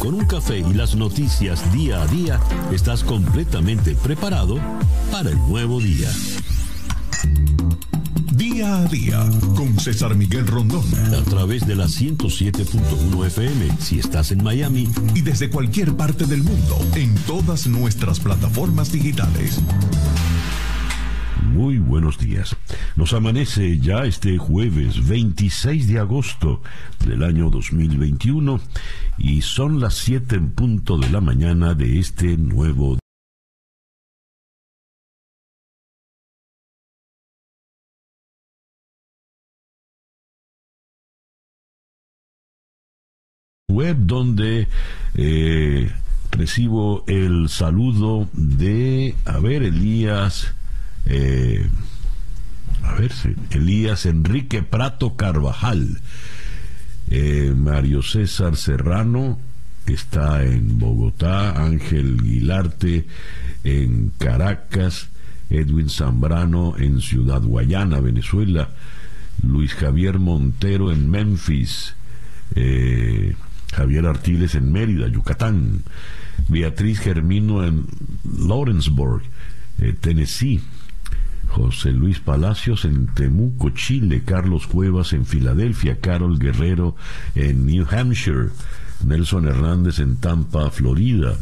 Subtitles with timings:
[0.00, 2.40] Con un café y las noticias día a día,
[2.72, 4.58] estás completamente preparado
[5.12, 6.08] para el nuevo día.
[8.32, 9.22] Día a día
[9.54, 10.86] con César Miguel Rondón.
[11.14, 14.88] A través de la 107.1 FM si estás en Miami.
[15.14, 19.60] Y desde cualquier parte del mundo en todas nuestras plataformas digitales.
[21.52, 22.56] Muy buenos días.
[22.96, 26.62] Nos amanece ya este jueves 26 de agosto
[27.04, 28.60] del año 2021
[29.20, 32.98] y son las 7 en punto de la mañana de este nuevo
[43.68, 44.68] web donde
[45.14, 45.90] eh,
[46.32, 50.52] recibo el saludo de, a ver, Elías,
[51.06, 51.68] eh,
[52.82, 53.12] a ver,
[53.50, 56.00] Elías Enrique Prato Carvajal,
[57.10, 59.38] eh, Mario César Serrano
[59.86, 63.06] está en Bogotá, Ángel Guilarte
[63.64, 65.08] en Caracas,
[65.50, 68.70] Edwin Zambrano en Ciudad Guayana, Venezuela,
[69.42, 71.94] Luis Javier Montero en Memphis,
[72.54, 73.34] eh,
[73.72, 75.82] Javier Artiles en Mérida, Yucatán,
[76.48, 77.86] Beatriz Germino en
[78.38, 79.22] Lawrenceburg,
[79.78, 80.60] eh, Tennessee,
[81.50, 86.94] José Luis Palacios en Temuco, Chile, Carlos Cuevas en Filadelfia, Carol Guerrero
[87.34, 88.50] en New Hampshire,
[89.04, 91.36] Nelson Hernández en Tampa, Florida.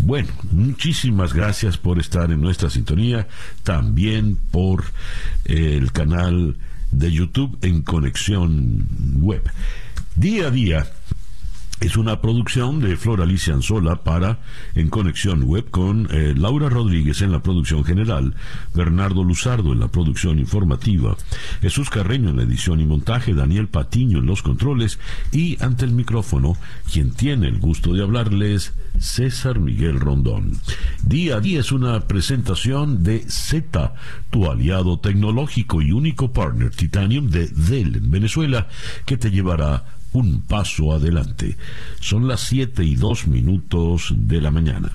[0.00, 3.28] Bueno, muchísimas gracias por estar en nuestra sintonía,
[3.62, 4.84] también por
[5.44, 6.56] eh, el canal
[6.90, 8.86] de YouTube en Conexión
[9.20, 9.48] Web.
[10.16, 10.86] Día a día
[11.80, 14.40] es una producción de Flor Alicia Anzola para
[14.74, 18.34] En Conexión Web con eh, Laura Rodríguez en la producción general,
[18.74, 21.16] Bernardo Luzardo en la producción informativa,
[21.62, 24.98] Jesús Carreño en la edición y montaje, Daniel Patiño en los controles
[25.32, 26.56] y ante el micrófono,
[26.92, 30.58] quien tiene el gusto de hablarles, César Miguel Rondón.
[31.02, 33.94] Día a día es una presentación de Z,
[34.30, 38.68] tu aliado tecnológico y único partner Titanium de Dell en Venezuela,
[39.06, 41.56] que te llevará un paso adelante.
[42.00, 44.92] Son las 7 y 2 minutos de la mañana.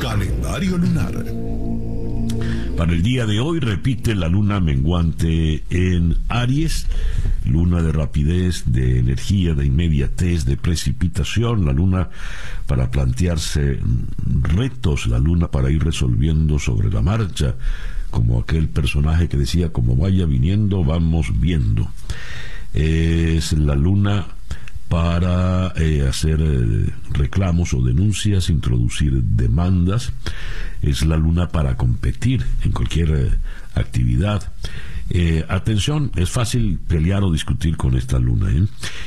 [0.00, 1.24] Calendario lunar.
[2.76, 6.86] Para el día de hoy repite la luna menguante en Aries,
[7.44, 12.08] luna de rapidez, de energía, de inmediatez, de precipitación, la luna
[12.66, 13.78] para plantearse
[14.54, 17.56] retos, la luna para ir resolviendo sobre la marcha,
[18.10, 21.90] como aquel personaje que decía, como vaya viniendo, vamos viendo
[22.74, 24.26] es la luna
[24.90, 30.12] para eh, hacer eh, reclamos o denuncias, introducir demandas,
[30.82, 33.30] es la luna para competir en cualquier eh,
[33.74, 34.52] actividad.
[35.48, 38.48] atención, es fácil pelear o discutir con esta luna,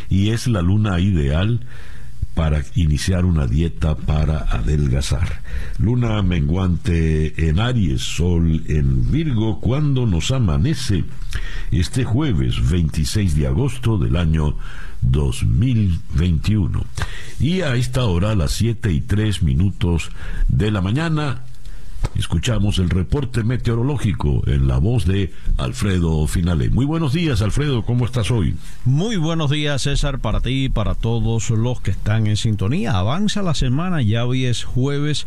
[0.10, 1.60] y es la luna ideal
[2.34, 5.42] para iniciar una dieta para adelgazar.
[5.78, 11.04] Luna menguante en Aries, Sol en Virgo, cuando nos amanece
[11.72, 14.56] este jueves 26 de agosto del año
[15.02, 16.86] 2021.
[17.40, 20.10] Y a esta hora, a las 7 y 3 minutos
[20.48, 21.44] de la mañana,
[22.16, 26.70] Escuchamos el reporte meteorológico en la voz de Alfredo Finale.
[26.70, 28.56] Muy buenos días, Alfredo, ¿cómo estás hoy?
[28.86, 32.98] Muy buenos días, César, para ti y para todos los que están en sintonía.
[32.98, 35.26] Avanza la semana, ya hoy es jueves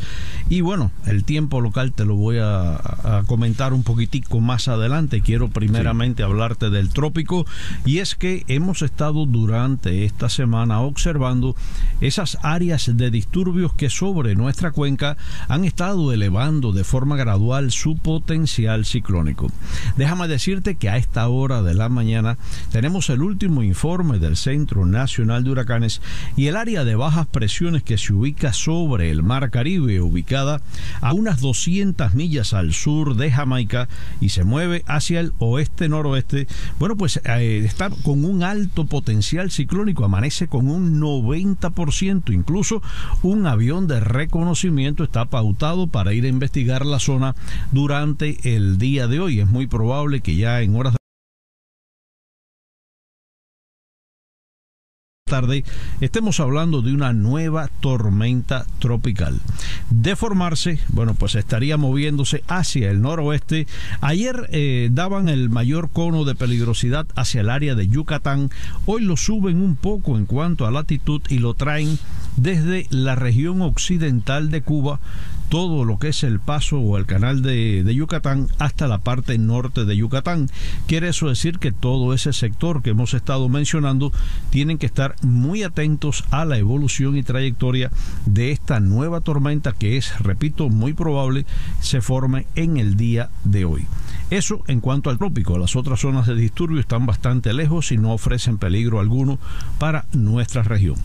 [0.49, 2.81] y bueno, el tiempo local te lo voy a,
[3.27, 5.21] comentar un poquitico más adelante.
[5.21, 7.47] Quiero primeramente hablarte del trópico
[7.85, 11.57] y es que hemos estado durante esta semana observando
[12.01, 15.17] esas áreas de disturbios que sobre nuestra cuenca
[15.49, 19.51] han estado elevando de forma gradual su potencial ciclónico.
[19.97, 22.39] Déjame decirte que a esta hora de la mañana
[22.71, 26.01] tenemos el último informe del Centro Nacional de Huracanes
[26.37, 30.61] y el área de bajas presiones que se ubica sobre el Mar Caribe, ubicada
[31.01, 33.89] a unas 200 millas al sur de Jamaica
[34.21, 36.47] y se mueve hacia el oeste-noroeste,
[36.79, 42.83] bueno, pues eh, está con un alto potencial ciclónico, amanece con un 90%, incluso
[43.23, 47.35] un avión de reconocimiento está pautado para ir a investigar la zona
[47.71, 49.41] durante el día de hoy.
[49.41, 50.99] Es muy probable que ya en horas de
[55.29, 55.65] tarde
[56.01, 59.41] estemos hablando de una nueva tormenta tropical.
[59.91, 63.67] De formarse, bueno, pues estaría moviéndose hacia el noroeste.
[64.01, 68.51] Ayer eh, daban el mayor cono de peligrosidad hacia el área de Yucatán.
[68.87, 71.99] Hoy lo suben un poco en cuanto a latitud y lo traen
[72.37, 75.01] desde la región occidental de Cuba
[75.49, 79.85] todo lo que es el paso o el canal de, Yucatán hasta la parte norte
[79.85, 80.49] de Yucatán.
[80.87, 84.13] Quiere eso decir que todo ese sector que hemos estado mencionando
[84.51, 87.91] tienen que estar muy atentos a la evolución y trayectoria
[88.27, 91.47] de esta nueva tormenta que es, repito, muy probable
[91.81, 93.87] se forme en el día de hoy.
[94.31, 95.57] Eso en cuanto al trópico.
[95.57, 99.39] Las otras zonas de disturbio están bastante lejos y no ofrecen peligro alguno
[99.79, 100.97] para nuestra región.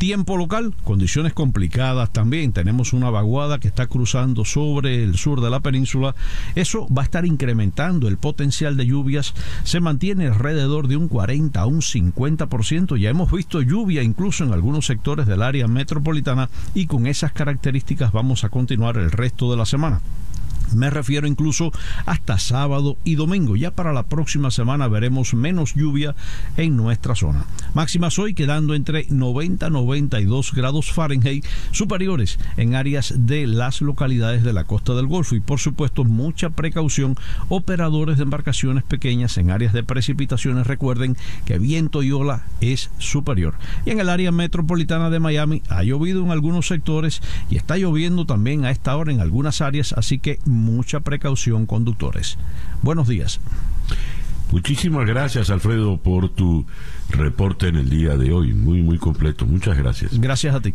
[0.00, 2.54] Tiempo local, condiciones complicadas también.
[2.54, 6.14] Tenemos una vaguada que está cruzando sobre el sur de la península.
[6.54, 9.34] Eso va a estar incrementando el potencial de lluvias.
[9.62, 12.96] Se mantiene alrededor de un 40 a un 50%.
[12.96, 18.10] Ya hemos visto lluvia incluso en algunos sectores del área metropolitana y con esas características
[18.10, 20.00] vamos a continuar el resto de la semana.
[20.74, 21.72] Me refiero incluso
[22.06, 23.56] hasta sábado y domingo.
[23.56, 26.14] Ya para la próxima semana veremos menos lluvia
[26.56, 27.44] en nuestra zona.
[27.74, 34.42] Máximas hoy quedando entre 90 y 92 grados Fahrenheit superiores en áreas de las localidades
[34.42, 37.16] de la costa del Golfo y por supuesto mucha precaución
[37.48, 43.54] operadores de embarcaciones pequeñas en áreas de precipitaciones recuerden que viento y ola es superior.
[43.84, 48.26] Y en el área metropolitana de Miami ha llovido en algunos sectores y está lloviendo
[48.26, 52.38] también a esta hora en algunas áreas, así que mucha precaución conductores.
[52.82, 53.40] Buenos días.
[54.52, 56.66] Muchísimas gracias Alfredo por tu
[57.10, 59.46] reporte en el día de hoy, muy muy completo.
[59.46, 60.18] Muchas gracias.
[60.18, 60.74] Gracias a ti.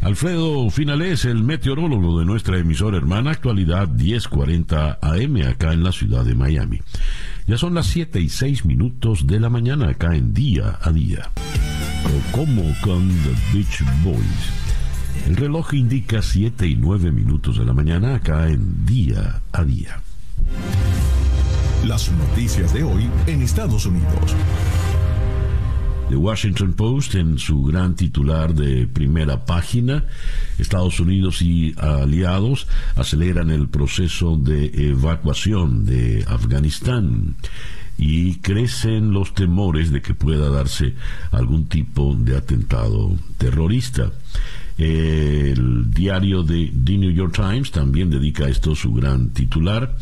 [0.00, 6.24] Alfredo Finales, el meteorólogo de nuestra emisora hermana Actualidad 1040 AM acá en la ciudad
[6.24, 6.80] de Miami.
[7.46, 11.30] Ya son las 7 y 6 minutos de la mañana acá en Día a Día.
[12.04, 14.71] O como con The Beach Boys.
[15.26, 20.00] El reloj indica 7 y 9 minutos de la mañana acá en Día a Día.
[21.86, 24.36] Las noticias de hoy en Estados Unidos.
[26.12, 30.04] The Washington Post en su gran titular de primera página,
[30.58, 32.66] Estados Unidos y aliados
[32.96, 37.36] aceleran el proceso de evacuación de Afganistán
[37.96, 40.94] y crecen los temores de que pueda darse
[41.30, 44.10] algún tipo de atentado terrorista.
[44.78, 49.94] El diario de The New York Times también dedica a esto su gran titular.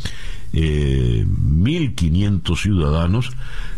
[0.52, 3.30] 1.500 eh, ciudadanos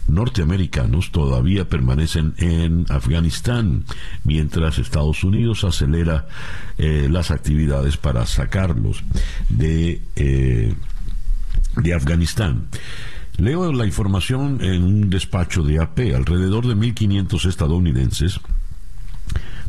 [0.08, 3.84] norteamericanos todavía permanecen en Afganistán,
[4.24, 6.26] mientras Estados Unidos acelera
[6.78, 9.04] eh, las actividades para sacarlos
[9.48, 10.74] de, eh,
[11.76, 12.68] de Afganistán.
[13.36, 16.14] Leo la información en un despacho de AP.
[16.14, 18.40] Alrededor de 1.500 estadounidenses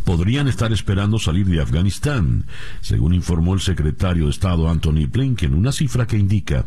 [0.04, 2.46] podrían estar esperando salir de Afganistán,
[2.82, 6.66] según informó el secretario de Estado Anthony Blinken, una cifra que indica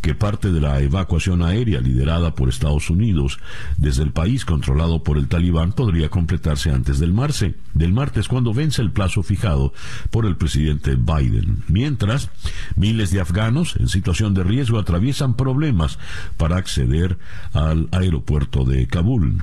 [0.00, 3.38] que parte de la evacuación aérea liderada por Estados Unidos
[3.76, 8.54] desde el país controlado por el talibán podría completarse antes del, marce, del martes cuando
[8.54, 9.72] vence el plazo fijado
[10.10, 11.64] por el presidente Biden.
[11.68, 12.30] Mientras,
[12.76, 15.98] miles de afganos en situación de riesgo atraviesan problemas
[16.36, 17.18] para acceder
[17.52, 19.42] al aeropuerto de Kabul.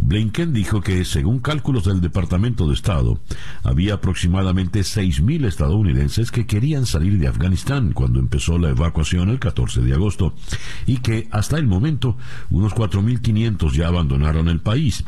[0.00, 3.18] Blinken dijo que, según cálculos del Departamento de Estado,
[3.62, 9.82] había aproximadamente 6.000 estadounidenses que querían salir de Afganistán cuando empezó la evacuación el 14
[9.82, 10.34] de agosto
[10.86, 12.16] y que, hasta el momento,
[12.48, 15.04] unos 4.500 ya abandonaron el país.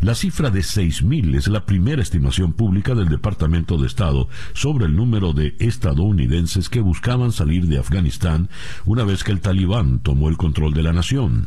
[0.00, 4.96] La cifra de 6.000 es la primera estimación pública del Departamento de Estado sobre el
[4.96, 8.50] número de estadounidenses que buscaban salir de Afganistán
[8.84, 11.46] una vez que el talibán tomó el control de la nación.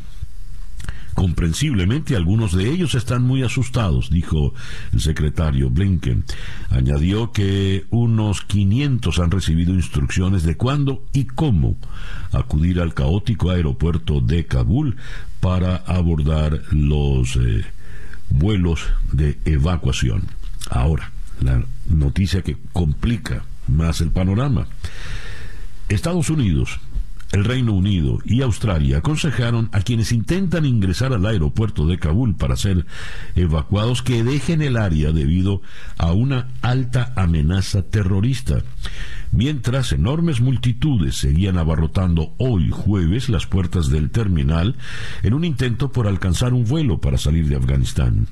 [1.18, 4.54] Comprensiblemente algunos de ellos están muy asustados, dijo
[4.94, 6.24] el secretario Blinken.
[6.70, 11.76] Añadió que unos 500 han recibido instrucciones de cuándo y cómo
[12.32, 14.98] acudir al caótico aeropuerto de Kabul
[15.40, 17.66] para abordar los eh,
[18.30, 18.82] vuelos
[19.12, 20.22] de evacuación.
[20.70, 24.68] Ahora, la noticia que complica más el panorama.
[25.90, 26.80] Estados Unidos
[27.32, 32.56] el Reino Unido y Australia aconsejaron a quienes intentan ingresar al aeropuerto de Kabul para
[32.56, 32.86] ser
[33.36, 35.62] evacuados que dejen el área debido
[35.98, 38.60] a una alta amenaza terrorista.
[39.32, 44.76] Mientras enormes multitudes seguían abarrotando hoy jueves las puertas del terminal
[45.22, 48.28] en un intento por alcanzar un vuelo para salir de Afganistán.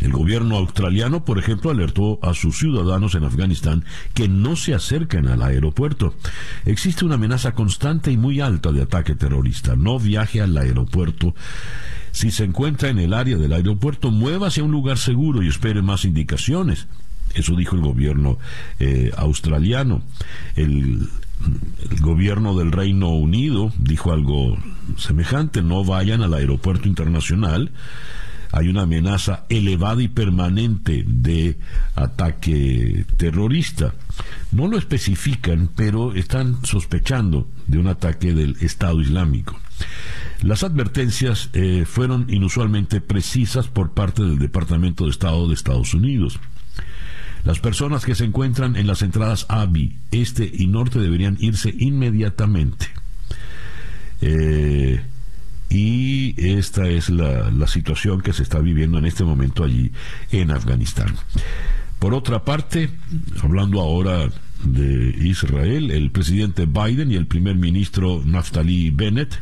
[0.00, 5.28] El gobierno australiano, por ejemplo, alertó a sus ciudadanos en Afganistán que no se acerquen
[5.28, 6.14] al aeropuerto.
[6.64, 9.76] Existe una amenaza constante y muy alta de ataque terrorista.
[9.76, 11.34] No viaje al aeropuerto.
[12.12, 15.82] Si se encuentra en el área del aeropuerto, muévase a un lugar seguro y espere
[15.82, 16.86] más indicaciones.
[17.34, 18.38] Eso dijo el gobierno
[18.78, 20.02] eh, australiano.
[20.54, 21.08] El,
[21.90, 24.56] el gobierno del Reino Unido dijo algo
[24.96, 25.62] semejante.
[25.62, 27.72] No vayan al aeropuerto internacional
[28.56, 31.58] hay una amenaza elevada y permanente de
[31.96, 33.94] ataque terrorista.
[34.52, 39.58] No lo especifican, pero están sospechando de un ataque del Estado Islámico.
[40.40, 46.38] Las advertencias eh, fueron inusualmente precisas por parte del Departamento de Estado de Estados Unidos.
[47.42, 52.86] Las personas que se encuentran en las entradas ABI, este y norte deberían irse inmediatamente.
[54.20, 55.02] Eh,
[55.74, 59.90] y esta es la, situación que se está viviendo en este momento allí
[60.30, 61.16] en Afganistán.
[61.98, 62.90] Por otra parte,
[63.42, 64.28] hablando ahora
[64.62, 69.36] de Israel, el presidente Biden y el primer ministro Naftali Bennett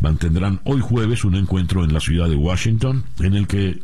[0.00, 3.82] mantendrán hoy jueves un encuentro en la ciudad de Washington en el que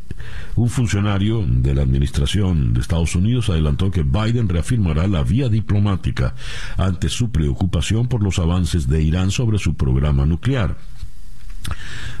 [0.55, 6.33] un funcionario de la administración de Estados Unidos adelantó que Biden reafirmará la vía diplomática
[6.77, 10.75] ante su preocupación por los avances de Irán sobre su programa nuclear.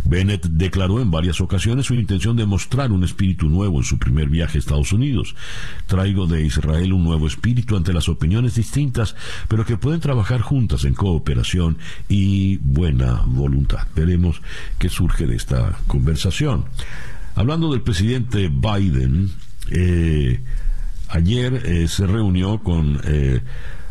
[0.05, 4.29] Bennett declaró en varias ocasiones su intención de mostrar un espíritu nuevo en su primer
[4.29, 5.35] viaje a Estados Unidos.
[5.87, 9.15] Traigo de Israel un nuevo espíritu ante las opiniones distintas,
[9.47, 11.77] pero que pueden trabajar juntas en cooperación
[12.07, 13.87] y buena voluntad.
[13.95, 14.41] Veremos
[14.77, 16.65] qué surge de esta conversación.
[17.35, 19.31] Hablando del presidente Biden,
[19.69, 20.39] eh,
[21.09, 23.41] ayer eh, se reunió con eh,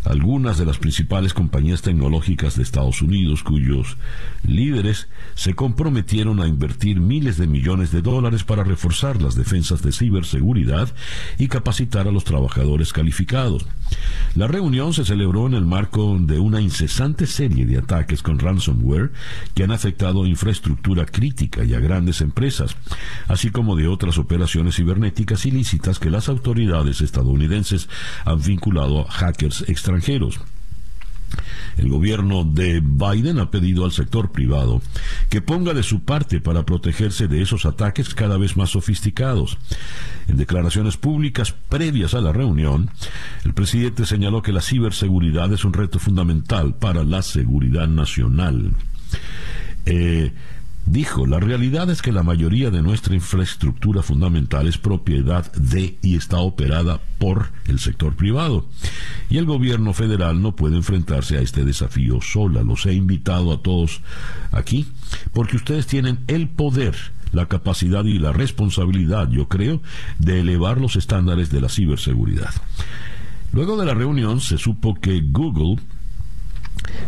[0.09, 3.99] algunas de las principales compañías tecnológicas de Estados Unidos, cuyos
[4.43, 9.93] líderes se comprometieron a invertir miles de millones de dólares para reforzar las defensas de
[9.93, 10.89] ciberseguridad
[11.37, 13.67] y capacitar a los trabajadores calificados.
[14.35, 19.13] La reunión se celebró en el marco de una incesante serie de ataques con ransomware
[19.55, 22.77] que han afectado infraestructura crítica y a grandes empresas,
[23.27, 27.91] así como de otras operaciones cibernéticas ilícitas que las autoridades estadounidenses
[28.25, 29.98] han vinculado a hackers extranjeros
[31.79, 34.83] el gobierno de Biden ha pedido al sector privado
[35.29, 39.59] que ponga de su parte para protegerse de esos ataques cada vez más sofisticados.
[40.27, 42.91] En declaraciones públicas previas a la reunión,
[43.45, 48.73] el presidente señaló que la ciberseguridad es un reto fundamental para la seguridad nacional.
[49.87, 50.33] Eh,
[50.91, 56.17] Dijo, la realidad es que la mayoría de nuestra infraestructura fundamental es propiedad de y
[56.17, 58.65] está operada por el sector privado.
[59.29, 62.63] Y el gobierno federal no puede enfrentarse a este desafío sola.
[62.63, 64.01] Los he invitado a todos
[64.51, 64.87] aquí
[65.35, 66.97] porque ustedes tienen el poder
[67.33, 69.83] la capacidad y la responsabilidad, yo creo,
[70.19, 72.55] de elevar los estándares de la ciberseguridad.
[73.53, 75.77] Luego de la reunión se supo que Google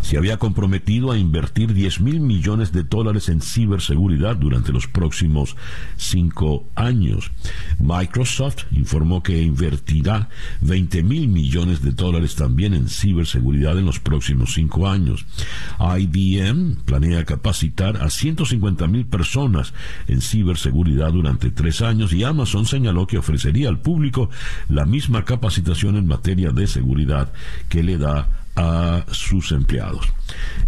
[0.03, 5.57] se había comprometido a invertir 10 mil millones de dólares en ciberseguridad durante los próximos
[5.97, 7.31] cinco años.
[7.79, 10.29] Microsoft informó que invertirá
[10.61, 15.27] 20 mil millones de dólares también en ciberseguridad en los próximos cinco años.
[15.79, 19.75] IBM planea capacitar a 150 mil personas
[20.09, 24.31] en ciberseguridad durante tres años y Amazon señaló que ofrecería al público
[24.69, 27.33] la misma capacitación en materia de seguridad
[27.69, 30.07] que le da a sus empleados.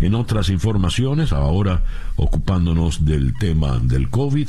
[0.00, 1.84] En otras informaciones, ahora
[2.16, 4.48] ocupándonos del tema del COVID,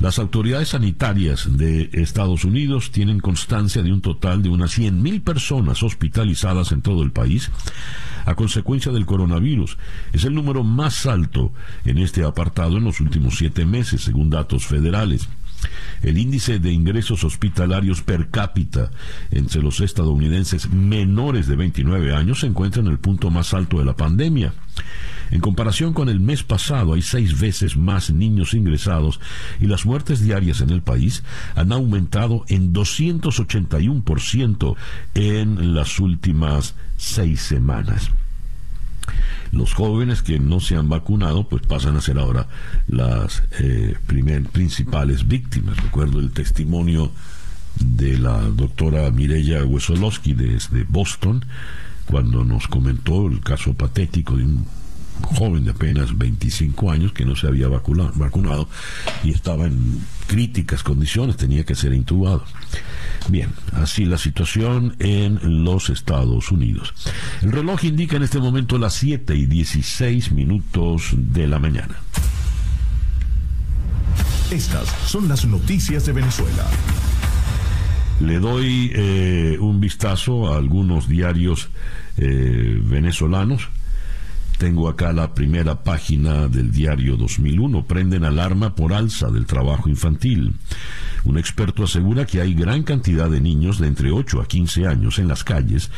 [0.00, 5.84] las autoridades sanitarias de Estados Unidos tienen constancia de un total de unas 100.000 personas
[5.84, 7.52] hospitalizadas en todo el país
[8.24, 9.78] a consecuencia del coronavirus.
[10.12, 11.52] Es el número más alto
[11.84, 15.28] en este apartado en los últimos siete meses, según datos federales.
[16.02, 18.90] El índice de ingresos hospitalarios per cápita
[19.30, 23.84] entre los estadounidenses menores de 29 años se encuentra en el punto más alto de
[23.84, 24.52] la pandemia.
[25.30, 29.18] En comparación con el mes pasado, hay seis veces más niños ingresados
[29.60, 31.22] y las muertes diarias en el país
[31.54, 34.76] han aumentado en 281%
[35.14, 38.10] en las últimas seis semanas
[39.52, 42.48] los jóvenes que no se han vacunado pues pasan a ser ahora
[42.88, 43.96] las eh,
[44.50, 45.76] principales víctimas.
[45.76, 47.12] Recuerdo el testimonio
[47.78, 51.44] de la doctora Mireya Wesolowski desde Boston
[52.06, 54.66] cuando nos comentó el caso patético de un
[55.22, 58.68] joven de apenas 25 años que no se había vacunado
[59.22, 62.44] y estaba en críticas condiciones, tenía que ser intubado.
[63.28, 66.92] Bien, así la situación en los Estados Unidos.
[67.40, 71.96] El reloj indica en este momento las 7 y 16 minutos de la mañana.
[74.50, 76.66] Estas son las noticias de Venezuela.
[78.20, 81.70] Le doy eh, un vistazo a algunos diarios
[82.18, 83.68] eh, venezolanos
[84.58, 87.86] tengo acá la primera página del diario 2001.
[87.86, 90.54] Prenden alarma por alza del trabajo infantil.
[91.24, 95.18] Un experto asegura que hay gran cantidad de niños de entre 8 a 15 años
[95.18, 95.90] en las calles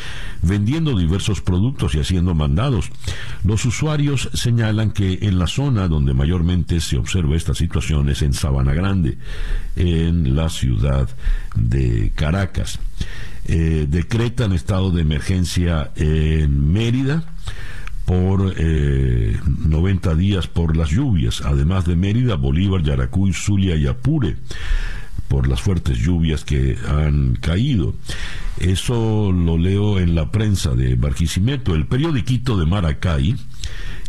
[0.42, 2.90] vendiendo diversos productos y haciendo mandados.
[3.42, 8.34] Los usuarios señalan que en la zona donde mayormente se observa esta situación es en
[8.34, 9.18] Sabana Grande,
[9.76, 11.08] en la ciudad
[11.54, 12.78] de Caracas.
[13.46, 17.24] Eh, decretan estado de emergencia en Mérida
[18.04, 24.36] por eh, 90 días por las lluvias, además de Mérida, Bolívar, Yaracuy, Zulia y Apure
[25.28, 27.94] por las fuertes lluvias que han caído.
[28.58, 31.74] Eso lo leo en la prensa de Barquisimeto.
[31.74, 33.34] El periodiquito de Maracay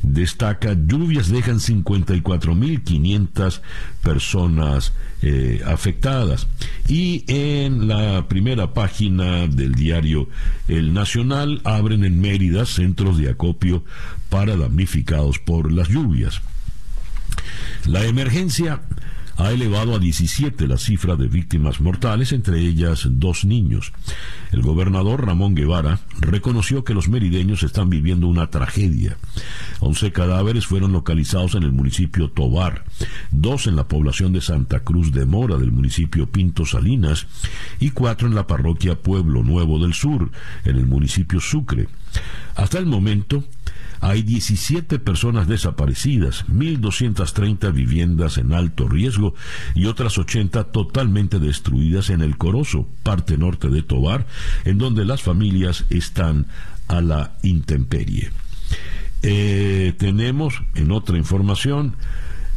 [0.02, 3.62] destaca lluvias dejan 54.500
[4.04, 6.48] personas eh, afectadas.
[6.88, 10.28] Y en la primera página del diario
[10.68, 13.84] El Nacional abren en Mérida centros de acopio
[14.30, 16.42] para damnificados por las lluvias.
[17.86, 18.82] La emergencia
[19.38, 23.92] ha elevado a 17 la cifra de víctimas mortales, entre ellas dos niños.
[24.52, 29.18] El gobernador Ramón Guevara reconoció que los merideños están viviendo una tragedia.
[29.80, 32.86] 11 cadáveres fueron localizados en el municipio Tobar,
[33.32, 37.28] dos en la población de Santa Cruz de Mora del municipio Pinto Salinas
[37.80, 40.32] y cuatro en la parroquia Pueblo Nuevo del Sur,
[40.64, 41.88] en el municipio Sucre.
[42.56, 43.44] Hasta el momento,
[44.06, 49.34] hay 17 personas desaparecidas, 1.230 viviendas en alto riesgo
[49.74, 54.28] y otras 80 totalmente destruidas en el Corozo, parte norte de Tobar,
[54.64, 56.46] en donde las familias están
[56.88, 58.30] a la intemperie.
[59.24, 61.96] Eh, tenemos en otra información,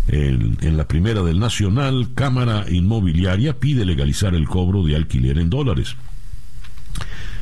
[0.09, 5.97] en, la primera del Nacional, Cámara Inmobiliaria pide legalizar el cobro de alquiler en dólares.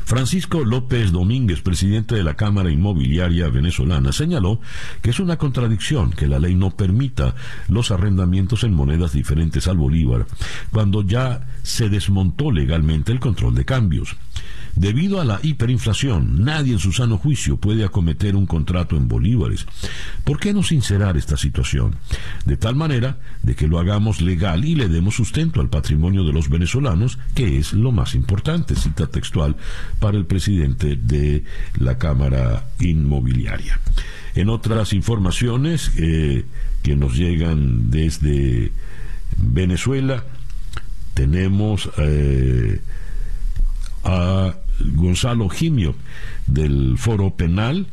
[0.07, 4.61] Francisco López Domínguez, presidente de la Cámara Inmobiliaria venezolana, señaló
[5.03, 7.35] que es una contradicción que la ley no permita
[7.67, 10.27] los arrendamientos en monedas diferentes al bolívar,
[10.71, 14.17] cuando ya se desmontó legalmente el control de cambios.
[14.77, 19.67] Debido a la hiperinflación, nadie en su sano juicio puede acometer un contrato en bolívares.
[20.23, 21.97] ¿Por qué no sincerar esta situación?
[22.45, 26.35] De tal manera de que lo hagamos legal y le demos sustento al patrimonio de
[26.35, 29.57] los venezolanos, que es lo más importante, cita textual
[29.99, 31.45] para el presidente de
[31.79, 33.81] la Cámara Inmobiliaria.
[34.35, 36.45] En otras informaciones eh,
[36.83, 38.73] que nos llegan desde
[39.39, 40.23] Venezuela,
[41.15, 42.83] tenemos eh,
[44.05, 45.95] a Gonzalo Gimio
[46.47, 47.87] del Foro Penal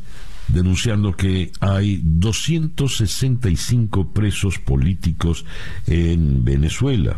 [0.48, 5.46] denunciando que hay 265 presos políticos
[5.86, 7.16] en Venezuela.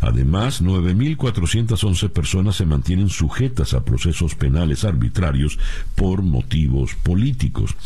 [0.00, 5.56] Además, 9.411 personas se mantienen sujetas a procesos penales arbitrarios
[5.94, 7.76] por motivos políticos,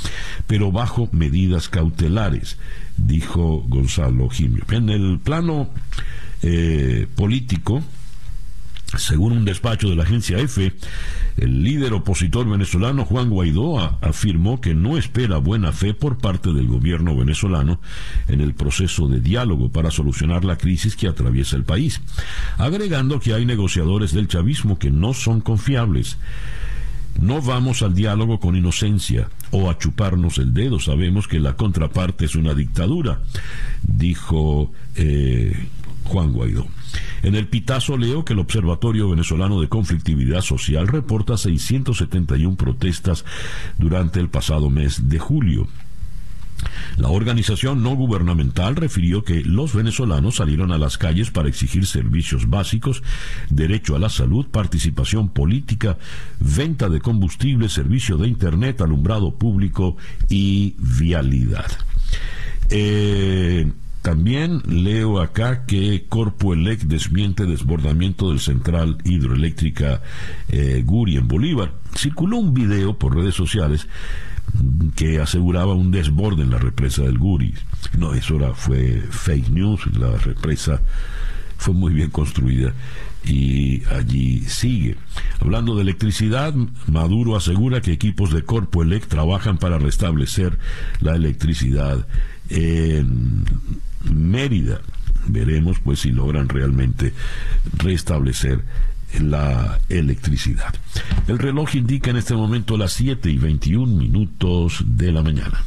[0.47, 2.57] pero bajo medidas cautelares,
[2.97, 4.65] dijo Gonzalo Gimio.
[4.71, 5.69] En el plano
[6.43, 7.85] eh, político,
[8.97, 10.73] según un despacho de la agencia EFE,
[11.37, 16.69] el líder opositor venezolano Juan Guaidó afirmó que no espera buena fe por parte del
[16.69, 17.81] gobierno venezolano
[18.29, 22.01] en el proceso de diálogo para solucionar la crisis que atraviesa el país,
[22.57, 26.17] agregando que hay negociadores del chavismo que no son confiables.
[27.21, 30.79] No vamos al diálogo con inocencia o a chuparnos el dedo.
[30.79, 33.21] Sabemos que la contraparte es una dictadura,
[33.83, 35.67] dijo eh,
[36.09, 36.67] Juan Guaidó.
[37.23, 43.25] En el Pitazo leo que el Observatorio Venezolano de Conflictividad Social reporta 671 protestas
[43.79, 45.69] durante el pasado mes de julio.
[46.97, 52.51] La organización no gubernamental refirió que los venezolanos salieron a las calles para exigir servicios
[52.51, 53.03] básicos,
[53.51, 55.99] derecho a la salud, participación política,
[56.41, 59.97] venta de combustible, servicio de Internet, alumbrado público
[60.29, 61.67] y vialidad.
[62.71, 63.71] Eh,
[64.09, 70.01] también leo acá que Corpo Elec desmiente desbordamiento del central hidroeléctrica
[70.49, 71.75] eh, Guri en Bolívar.
[71.95, 73.87] Circuló un video por redes sociales
[74.97, 77.53] que aseguraba un desborde en la represa del Guri.
[77.99, 80.81] No, eso era, fue fake news, la represa
[81.59, 82.73] fue muy bien construida
[83.27, 84.97] y allí sigue.
[85.39, 86.55] Hablando de electricidad,
[86.87, 90.59] Maduro asegura que equipos de Corpo Elec trabajan para restablecer
[91.01, 92.07] la electricidad
[92.49, 93.45] en
[94.05, 94.81] Mérida.
[95.27, 97.13] Veremos pues si logran realmente
[97.77, 98.65] restablecer
[99.21, 100.75] la electricidad.
[101.27, 105.65] El reloj indica en este momento las 7 y 21 minutos de la mañana.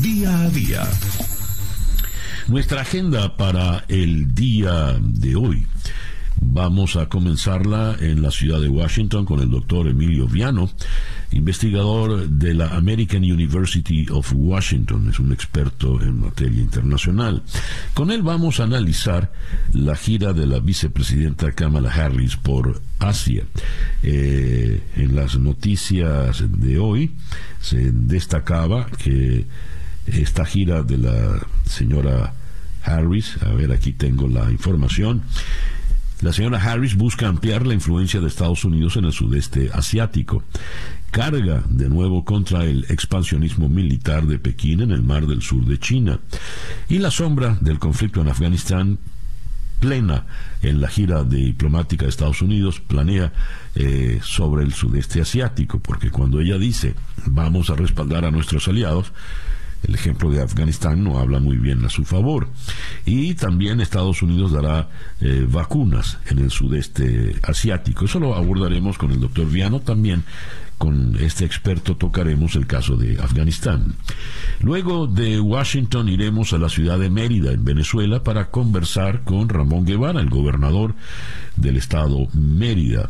[0.00, 0.82] Día a día.
[2.48, 5.66] Nuestra agenda para el día de hoy.
[6.44, 10.68] Vamos a comenzarla en la ciudad de Washington con el doctor Emilio Viano,
[11.30, 17.42] investigador de la American University of Washington, es un experto en materia internacional.
[17.94, 19.32] Con él vamos a analizar
[19.72, 23.44] la gira de la vicepresidenta Kamala Harris por Asia.
[24.02, 27.12] Eh, en las noticias de hoy
[27.60, 29.46] se destacaba que
[30.06, 32.34] esta gira de la señora
[32.84, 35.22] Harris, a ver, aquí tengo la información,
[36.22, 40.44] la señora Harris busca ampliar la influencia de Estados Unidos en el sudeste asiático.
[41.10, 45.78] Carga de nuevo contra el expansionismo militar de Pekín en el mar del sur de
[45.78, 46.20] China.
[46.88, 48.98] Y la sombra del conflicto en Afganistán
[49.80, 50.26] plena
[50.62, 53.32] en la gira diplomática de Estados Unidos, planea
[53.74, 56.94] eh, sobre el sudeste asiático, porque cuando ella dice
[57.26, 59.12] vamos a respaldar a nuestros aliados,
[59.82, 62.48] el ejemplo de Afganistán no habla muy bien a su favor.
[63.04, 64.88] Y también Estados Unidos dará
[65.20, 68.04] eh, vacunas en el sudeste asiático.
[68.04, 70.24] Eso lo abordaremos con el doctor Viano también.
[70.78, 73.94] Con este experto tocaremos el caso de Afganistán.
[74.60, 79.84] Luego de Washington iremos a la ciudad de Mérida, en Venezuela, para conversar con Ramón
[79.84, 80.94] Guevara, el gobernador
[81.56, 83.08] del estado Mérida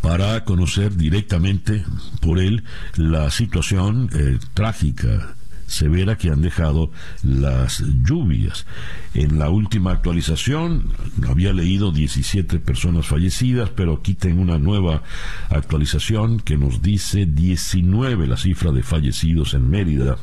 [0.00, 1.84] para conocer directamente
[2.20, 2.64] por él
[2.96, 5.34] la situación eh, trágica
[5.70, 6.90] severa que han dejado
[7.22, 8.66] las lluvias.
[9.14, 10.92] En la última actualización
[11.28, 15.02] había leído 17 personas fallecidas, pero aquí tengo una nueva
[15.48, 20.18] actualización que nos dice 19 la cifra de fallecidos en Mérida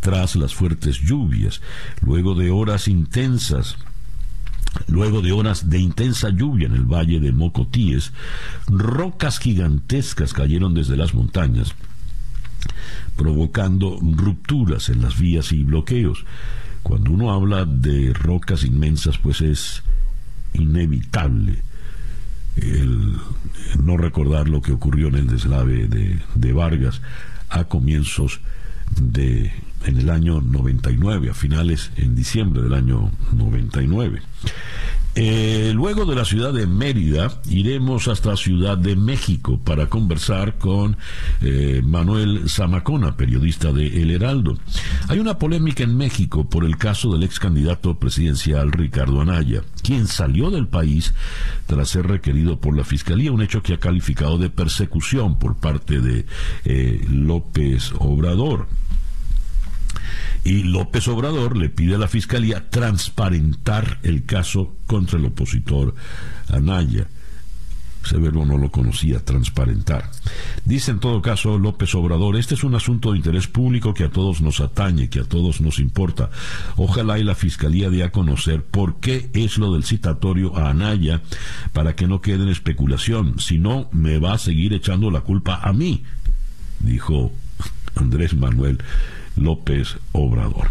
[0.00, 1.62] tras las fuertes lluvias,
[2.00, 3.76] luego de horas intensas
[4.88, 8.12] Luego de horas de intensa lluvia en el valle de Mocotíes,
[8.68, 11.74] rocas gigantescas cayeron desde las montañas,
[13.16, 16.24] provocando rupturas en las vías y bloqueos.
[16.82, 19.82] Cuando uno habla de rocas inmensas, pues es
[20.54, 21.62] inevitable
[23.82, 27.02] no recordar lo que ocurrió en el deslave de, de Vargas
[27.48, 28.40] a comienzos
[28.98, 29.52] de
[29.84, 34.20] en el año 99, a finales en diciembre del año 99.
[35.18, 40.98] Eh, luego de la ciudad de Mérida, iremos hasta Ciudad de México para conversar con
[41.40, 44.58] eh, Manuel Zamacona, periodista de El Heraldo.
[45.08, 50.06] Hay una polémica en México por el caso del ex candidato presidencial Ricardo Anaya, quien
[50.06, 51.14] salió del país
[51.66, 56.02] tras ser requerido por la Fiscalía, un hecho que ha calificado de persecución por parte
[56.02, 56.26] de
[56.66, 58.66] eh, López Obrador.
[60.46, 65.92] Y López Obrador le pide a la Fiscalía transparentar el caso contra el opositor
[66.48, 67.08] Anaya.
[68.04, 70.08] Ese verbo no lo conocía, transparentar.
[70.64, 74.10] Dice en todo caso López Obrador, este es un asunto de interés público que a
[74.10, 76.30] todos nos atañe, que a todos nos importa.
[76.76, 81.22] Ojalá y la Fiscalía dé a conocer por qué es lo del citatorio a Anaya
[81.72, 83.40] para que no quede en especulación.
[83.40, 86.04] Si no, me va a seguir echando la culpa a mí,
[86.78, 87.32] dijo
[87.96, 88.78] Andrés Manuel
[89.36, 90.70] López Obrador.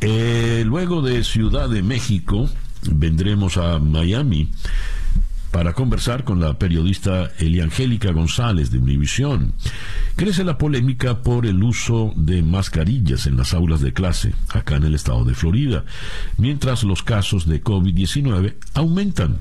[0.00, 2.48] Eh, luego de Ciudad de México,
[2.82, 4.50] vendremos a Miami
[5.52, 9.52] para conversar con la periodista Eliangélica González de Univisión.
[10.16, 14.84] Crece la polémica por el uso de mascarillas en las aulas de clase, acá en
[14.84, 15.84] el estado de Florida,
[16.38, 19.38] mientras los casos de COVID-19 aumentan.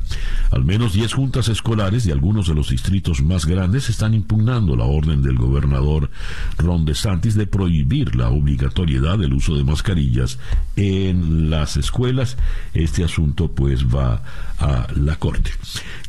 [0.52, 4.86] Al menos 10 juntas escolares de algunos de los distritos más grandes están impugnando la
[4.86, 6.10] orden del gobernador
[6.58, 10.40] Ron DeSantis de prohibir la obligatoriedad del uso de mascarillas
[10.76, 12.38] en las escuelas.
[12.74, 14.24] Este asunto pues va
[14.60, 15.52] a la corte.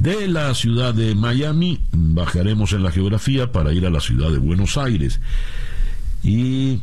[0.02, 1.78] De la ciudad de Miami.
[1.92, 5.20] Bajaremos en la geografía para ir a la ciudad de Buenos Aires.
[6.24, 6.80] Y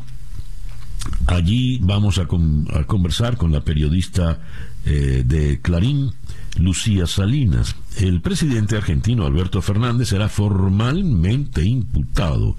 [1.27, 4.39] allí vamos a, conversar con la periodista
[4.85, 6.13] eh, de Clarín,
[6.59, 7.75] Lucía Salinas.
[7.97, 12.55] El presidente argentino Alberto Fernández será formalmente imputado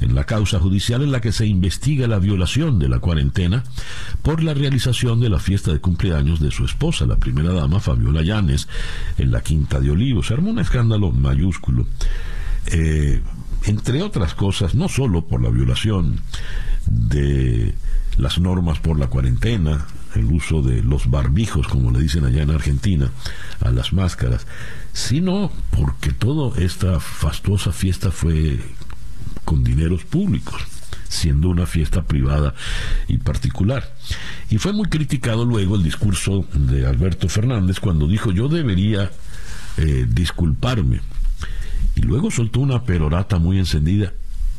[0.00, 3.64] en la causa judicial en la que se investiga la violación de la cuarentena
[4.22, 8.22] por la realización de la fiesta de cumpleaños de su esposa, la primera dama Fabiola
[8.22, 8.68] Llanes,
[9.18, 10.30] en la Quinta de Olivos.
[10.30, 11.86] Armó un escándalo mayúsculo.
[12.66, 13.20] Eh,
[13.64, 16.20] entre otras cosas, no solo por la violación
[16.86, 17.74] de
[18.16, 22.50] las normas por la cuarentena, el uso de los barbijos, como le dicen allá en
[22.50, 23.10] Argentina,
[23.60, 24.46] a las máscaras,
[24.92, 28.60] sino porque toda esta fastuosa fiesta fue
[29.44, 30.62] con dineros públicos
[31.08, 32.54] siendo una fiesta privada
[33.08, 33.94] y particular.
[34.50, 39.10] Y fue muy criticado luego el discurso de Alberto Fernández cuando dijo yo debería
[39.76, 41.00] eh, disculparme.
[41.94, 44.12] Y luego soltó una perorata muy encendida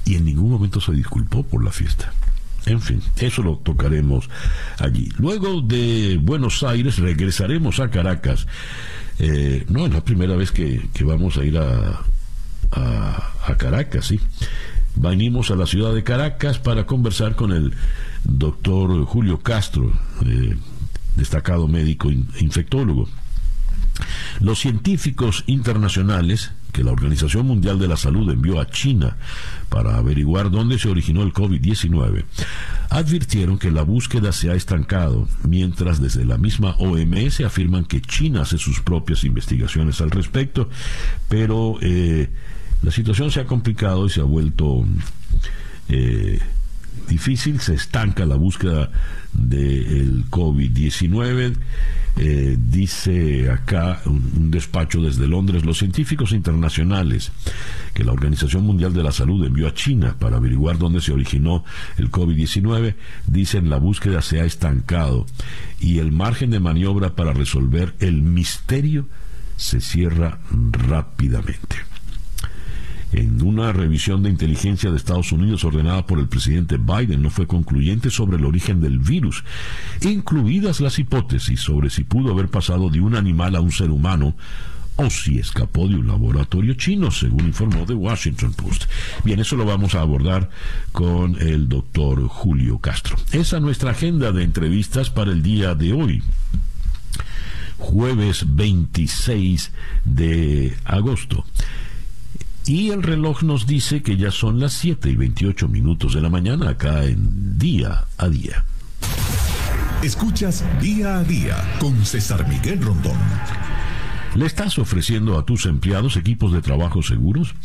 [0.06, 2.13] y en ningún momento se disculpó por la fiesta.
[2.65, 4.30] En fin, eso lo tocaremos
[4.80, 5.10] allí.
[5.17, 8.47] Luego de Buenos Aires regresaremos a Caracas.
[9.19, 12.01] Eh, no es la primera vez que, vamos a ir a,
[13.58, 14.19] Caracas, sí.
[14.95, 17.73] Venimos a la ciudad de Caracas para conversar con el
[18.23, 19.93] doctor Julio Castro,
[20.25, 20.58] eh,
[21.15, 23.08] destacado médico infectólogo.
[24.39, 29.16] Los científicos internacionales que la Organización Mundial de la Salud envió a China
[29.70, 32.26] para averiguar dónde se originó el COVID-19,
[32.90, 38.42] advirtieron que la búsqueda se ha estancado, mientras desde la misma OMS afirman que China
[38.42, 40.70] hace sus propias investigaciones al respecto,
[41.30, 42.30] pero eh,
[42.84, 44.84] la situación se ha complicado y se ha vuelto
[45.88, 46.40] eh,
[47.08, 48.92] difícil, se estanca la búsqueda
[49.32, 51.56] del COVID-19.
[52.17, 57.32] Eh, dice acá un, despacho desde Londres, los científicos internacionales
[57.93, 61.65] que la Organización Mundial de la Salud envió a China para averiguar dónde se originó
[61.97, 62.95] el COVID-19,
[63.28, 65.25] dicen la búsqueda se ha estancado
[65.80, 69.08] y el margen de maniobra para resolver el misterio
[69.58, 71.94] se cierra rápidamente
[73.15, 77.47] en una revisión de inteligencia de Estados Unidos ordenada por el presidente Biden no fue
[77.47, 79.43] concluyente sobre el origen del virus,
[80.01, 84.36] incluidas las hipótesis sobre si pudo haber pasado de un animal a un ser humano
[84.97, 88.86] o si escapó de un laboratorio chino, según informó The Washington Post.
[89.23, 90.49] Bien, eso lo vamos a abordar
[90.91, 93.17] con el doctor Julio Castro.
[93.32, 96.23] Esa es nuestra agenda de entrevistas para el día de hoy
[97.78, 99.71] jueves 26
[100.06, 101.45] de agosto.
[102.67, 106.30] Y el reloj nos dice que ya son las 7 y 28 minutos de la
[106.30, 108.63] mañana acá en Día a Día.
[110.01, 113.17] Escuchas Día a Día con César Miguel Rondón.
[114.36, 117.56] ¿Le estás ofreciendo a tus empleados equipos de trabajo seguros?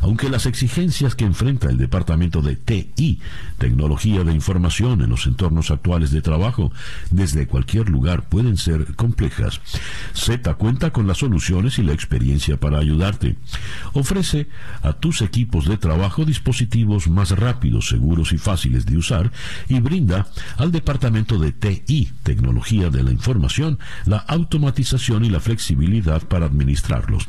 [0.00, 3.18] Aunque las exigencias que enfrenta el Departamento de TI,
[3.58, 6.70] Tecnología de Información en los entornos actuales de trabajo,
[7.10, 9.60] desde cualquier lugar pueden ser complejas,
[10.14, 13.34] Z cuenta con las soluciones y la experiencia para ayudarte.
[13.92, 14.46] Ofrece
[14.82, 19.32] a tus equipos de trabajo dispositivos más rápidos, seguros y fáciles de usar
[19.68, 26.19] y brinda al Departamento de TI, Tecnología de la Información, la automatización y la flexibilidad
[26.24, 27.28] para administrarlos.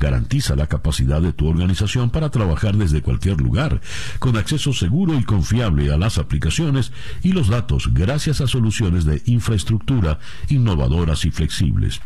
[0.00, 3.80] Garantiza la capacidad de tu organización para trabajar desde cualquier lugar,
[4.18, 6.92] con acceso seguro y confiable a las aplicaciones
[7.22, 10.18] y los datos gracias a soluciones de infraestructura
[10.48, 12.00] innovadoras y flexibles.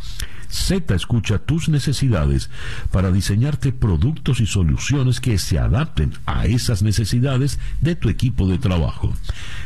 [0.49, 2.51] Z escucha tus necesidades
[2.91, 8.59] para diseñarte productos y soluciones que se adapten a esas necesidades de tu equipo de
[8.59, 9.15] trabajo.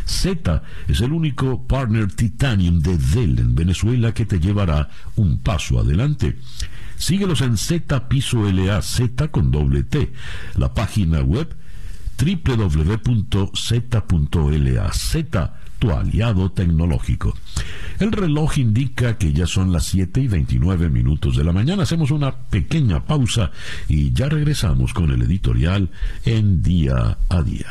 [0.04, 5.78] Z es el único partner Titanium de Dell en Venezuela que te llevará un paso
[5.78, 6.38] adelante.
[6.96, 10.12] Síguelos en Z Piso LA, Z con doble T,
[10.56, 11.56] la página web
[12.20, 13.50] www.z.la.
[15.80, 17.34] Tu aliado tecnológico.
[17.98, 21.84] El reloj indica que ya son las 7 y 29 minutos de la mañana.
[21.84, 23.50] Hacemos una pequeña pausa
[23.88, 25.88] y ya regresamos con el editorial
[26.26, 27.66] en día a día.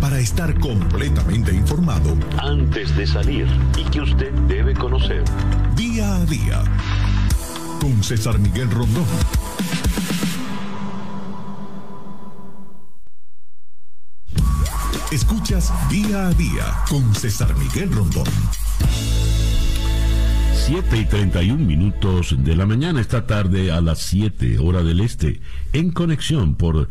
[0.00, 5.24] Para estar completamente informado antes de salir y que usted debe conocer.
[5.76, 6.62] Día a día
[7.80, 9.04] con César Miguel Rondón.
[15.12, 18.24] Escuchas día a día con César Miguel Rondón.
[20.54, 25.42] 7 y 31 minutos de la mañana, esta tarde a las 7 hora del este,
[25.74, 26.88] en conexión por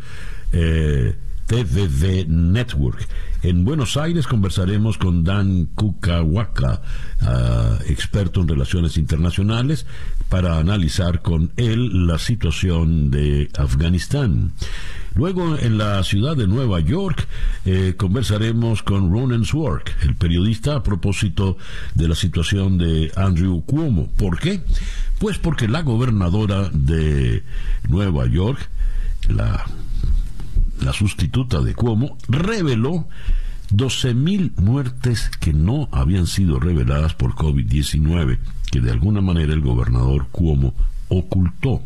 [0.51, 1.15] eh,
[1.47, 3.07] TVV Network.
[3.41, 6.84] En Buenos Aires conversaremos con Dan Kukawaka,
[7.21, 9.88] ah, experto en relaciones internacionales,
[10.31, 14.53] para analizar con él la situación de Afganistán.
[15.13, 17.27] Luego, en la ciudad de Nueva York,
[17.65, 21.57] eh, conversaremos con Ronan Swark, el periodista, a propósito
[21.95, 24.07] de la situación de Andrew Cuomo.
[24.15, 24.61] ¿Por qué?
[25.19, 27.43] Pues porque la gobernadora de
[27.89, 28.69] Nueva York,
[29.27, 29.65] la,
[30.79, 33.05] la sustituta de Cuomo, reveló
[33.73, 38.37] 12.000 muertes que no habían sido reveladas por COVID-19,
[38.71, 40.73] que de alguna manera el gobernador Cuomo
[41.10, 41.81] ocultó.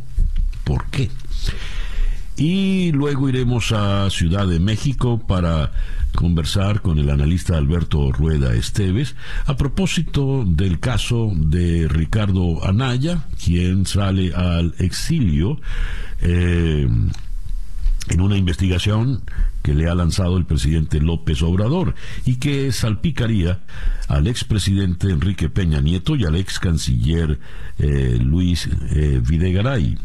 [0.64, 1.10] ¿Por qué?
[2.38, 5.72] Y luego iremos a Ciudad de México para
[6.16, 13.86] conversar con el analista Alberto Rueda Esteves a propósito del caso de Ricardo Anaya, quien
[13.86, 15.60] sale al exilio
[16.22, 16.88] eh,
[18.10, 19.22] en una investigación
[19.64, 23.62] que le ha lanzado el presidente López Obrador y que salpicaría
[24.08, 27.40] al expresidente Enrique Peña Nieto y al ex canciller
[27.80, 29.98] eh, Luis eh, Videgaray.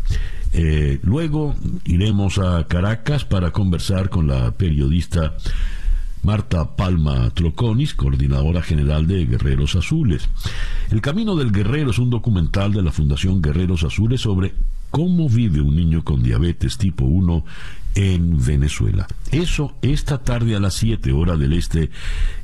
[0.53, 5.35] Eh, luego iremos a Caracas para conversar con la periodista
[6.23, 10.29] Marta Palma Troconis, coordinadora general de Guerreros Azules.
[10.91, 14.55] El Camino del Guerrero es un documental de la Fundación Guerreros Azules sobre
[14.91, 17.45] cómo vive un niño con diabetes tipo 1
[17.95, 19.07] en Venezuela.
[19.33, 21.91] Eso esta tarde a las 7 horas del este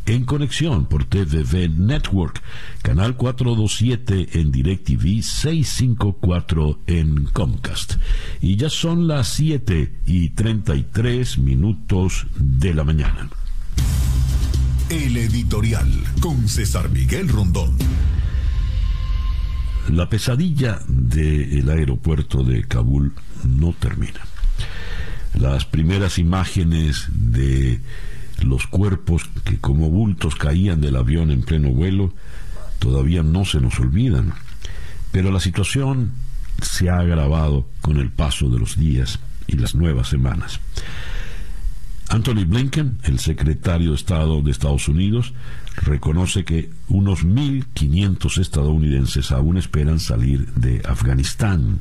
[0.06, 2.42] en conexión por TVV Network,
[2.82, 7.94] canal 427 en DirecTV, 654 en Comcast.
[8.40, 13.28] Y ya son las 7 y 33 minutos de la mañana.
[14.88, 17.76] El editorial con César Miguel Rondón.
[19.88, 23.12] La pesadilla del aeropuerto de Kabul
[23.44, 24.20] no termina.
[25.34, 27.80] Las primeras imágenes de
[28.42, 32.12] los cuerpos que como bultos caían del avión en pleno vuelo
[32.78, 34.34] todavía no se nos olvidan.
[35.12, 36.12] Pero la situación
[36.60, 40.60] se ha agravado con el paso de los días y las nuevas semanas.
[42.08, 45.32] Anthony Blinken, el secretario de Estado de Estados Unidos,
[45.76, 51.80] reconoce que unos 1.500 estadounidenses aún esperan salir de Afganistán.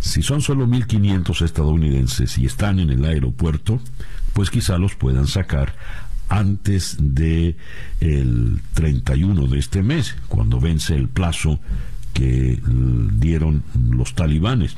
[0.00, 3.80] Si son solo 1.500 estadounidenses y están en el aeropuerto,
[4.32, 5.74] pues quizá los puedan sacar
[6.28, 7.56] antes de
[8.00, 11.58] el 31 de este mes, cuando vence el plazo
[12.14, 12.60] que
[13.14, 14.76] dieron los talibanes.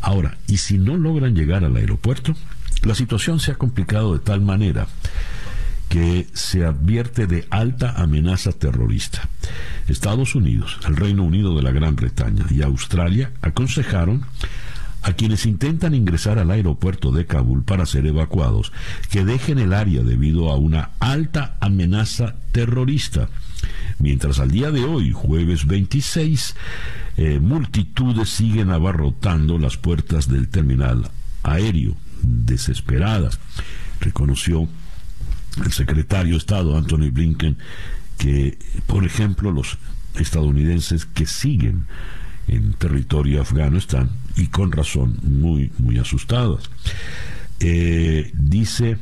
[0.00, 2.34] Ahora, ¿y si no logran llegar al aeropuerto?
[2.82, 4.86] La situación se ha complicado de tal manera
[5.88, 9.28] que se advierte de alta amenaza terrorista.
[9.88, 14.24] Estados Unidos, el Reino Unido de la Gran Bretaña y Australia aconsejaron
[15.02, 18.72] a quienes intentan ingresar al aeropuerto de Kabul para ser evacuados
[19.10, 23.28] que dejen el área debido a una alta amenaza terrorista.
[23.98, 26.54] Mientras al día de hoy, jueves 26,
[27.16, 31.10] eh, multitudes siguen abarrotando las puertas del terminal
[31.42, 33.40] aéreo desesperadas.
[34.00, 34.68] Reconoció
[35.64, 37.56] el secretario de Estado Anthony Blinken
[38.18, 39.78] que, por ejemplo, los
[40.16, 41.84] estadounidenses que siguen
[42.48, 46.70] en territorio afgano están, y con razón, muy, muy asustados.
[47.60, 48.98] Eh, dice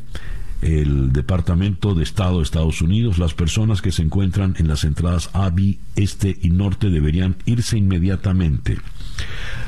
[0.62, 5.30] el Departamento de Estado de Estados Unidos, las personas que se encuentran en las entradas
[5.32, 8.78] A, B, Este y Norte deberían irse inmediatamente.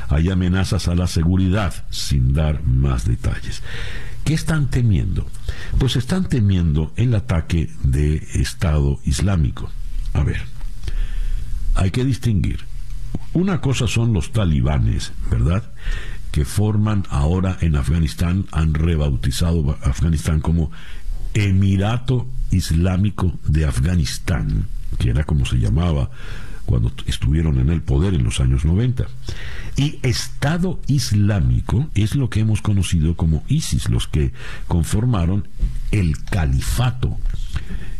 [0.09, 3.61] Hay amenazas a la seguridad, sin dar más detalles.
[4.23, 5.27] ¿Qué están temiendo?
[5.79, 9.71] Pues están temiendo el ataque de Estado Islámico.
[10.13, 10.41] A ver,
[11.75, 12.65] hay que distinguir.
[13.33, 15.63] Una cosa son los talibanes, ¿verdad?
[16.31, 20.71] Que forman ahora en Afganistán, han rebautizado Afganistán como
[21.33, 26.09] Emirato Islámico de Afganistán, que era como se llamaba
[26.69, 29.07] cuando estuvieron en el poder en los años 90.
[29.75, 34.33] Y Estado Islámico es lo que hemos conocido como ISIS, los que
[34.67, 35.47] conformaron
[35.89, 37.17] el califato.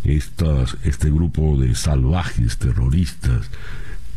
[0.04, 3.50] este grupo de salvajes terroristas,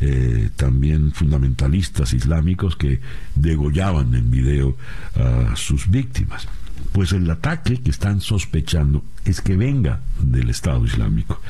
[0.02, 3.00] eh, también fundamentalistas islámicos que
[3.34, 4.76] degollaban en video
[5.16, 6.46] a sus víctimas.
[6.92, 11.40] Pues el ataque que están sospechando es que venga del Estado Islámico.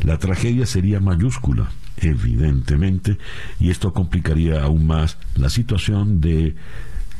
[0.00, 1.70] La tragedia sería mayúscula
[2.02, 3.18] evidentemente,
[3.60, 6.54] y esto complicaría aún más la situación de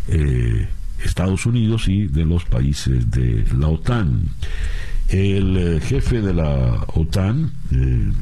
[0.09, 0.69] eh,
[1.05, 4.29] Estados Unidos y de los países de la OTAN.
[5.09, 8.13] El eh, jefe de la OTAN eh,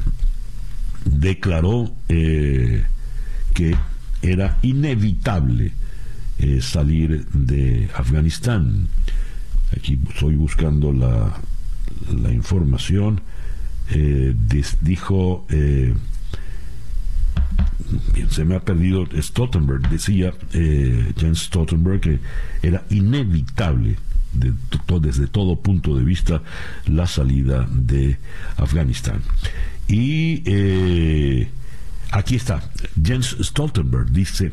[1.05, 3.75] declaró que
[4.21, 5.71] era inevitable
[6.61, 8.87] salir de Afganistán.
[9.75, 11.33] Aquí estoy buscando la,
[12.21, 13.21] la información.
[14.81, 15.47] dijo
[18.29, 22.19] se me ha perdido Stoltenberg, decía eh, Jens Stoltenberg que
[22.61, 23.97] era inevitable
[24.33, 26.41] desde todo punto de vista
[26.85, 28.17] la salida de
[28.57, 29.21] Afganistán.
[29.87, 31.49] Y eh,
[32.11, 32.61] aquí está,
[33.01, 34.51] Jens Stoltenberg dice,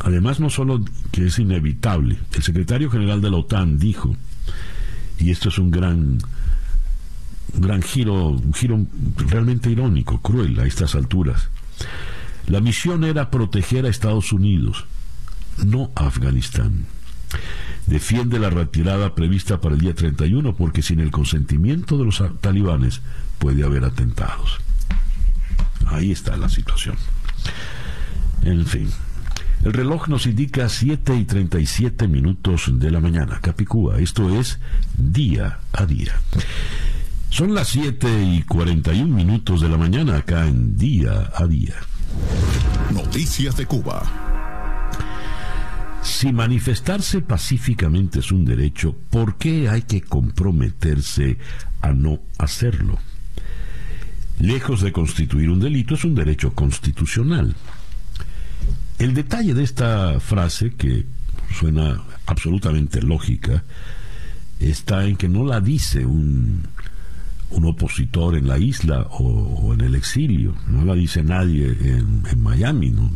[0.00, 4.14] además no solo que es inevitable, el secretario general de la OTAN dijo,
[5.18, 6.18] y esto es un gran
[7.54, 11.48] un gran giro, un giro realmente irónico, cruel a estas alturas.
[12.48, 14.86] La misión era proteger a Estados Unidos,
[15.64, 16.86] no a Afganistán.
[17.86, 23.02] Defiende la retirada prevista para el día 31 porque sin el consentimiento de los talibanes
[23.38, 24.58] puede haber atentados.
[25.86, 26.96] Ahí está la situación.
[28.42, 28.88] En fin.
[29.64, 33.40] El reloj nos indica 7 y 37 minutos de la mañana.
[33.42, 34.58] Capicúa, esto es
[34.96, 36.18] día a día.
[37.28, 41.74] Son las 7 y 41 minutos de la mañana acá en día a día.
[42.92, 44.02] Noticias de Cuba.
[46.02, 51.38] Si manifestarse pacíficamente es un derecho, ¿por qué hay que comprometerse
[51.80, 52.98] a no hacerlo?
[54.40, 57.54] Lejos de constituir un delito, es un derecho constitucional.
[58.98, 61.06] El detalle de esta frase, que
[61.52, 63.64] suena absolutamente lógica,
[64.60, 66.66] está en que no la dice un,
[67.50, 72.90] un opositor en la isla o, en el exilio, no la dice nadie en, Miami,
[72.90, 73.10] no,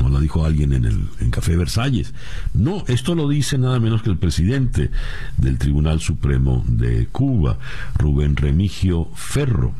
[0.00, 2.14] no la dijo alguien en el en Café Versalles.
[2.54, 4.90] No, esto lo dice nada menos que el presidente
[5.36, 7.58] del Tribunal Supremo de Cuba,
[7.96, 9.74] Rubén Remigio Ferro.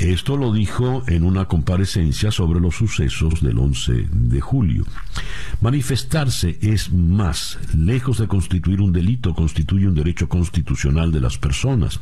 [0.00, 4.86] Esto lo dijo en una comparecencia sobre los sucesos del 11 de julio.
[5.60, 12.00] Manifestarse es más, lejos de constituir un delito, constituye un derecho constitucional de las personas.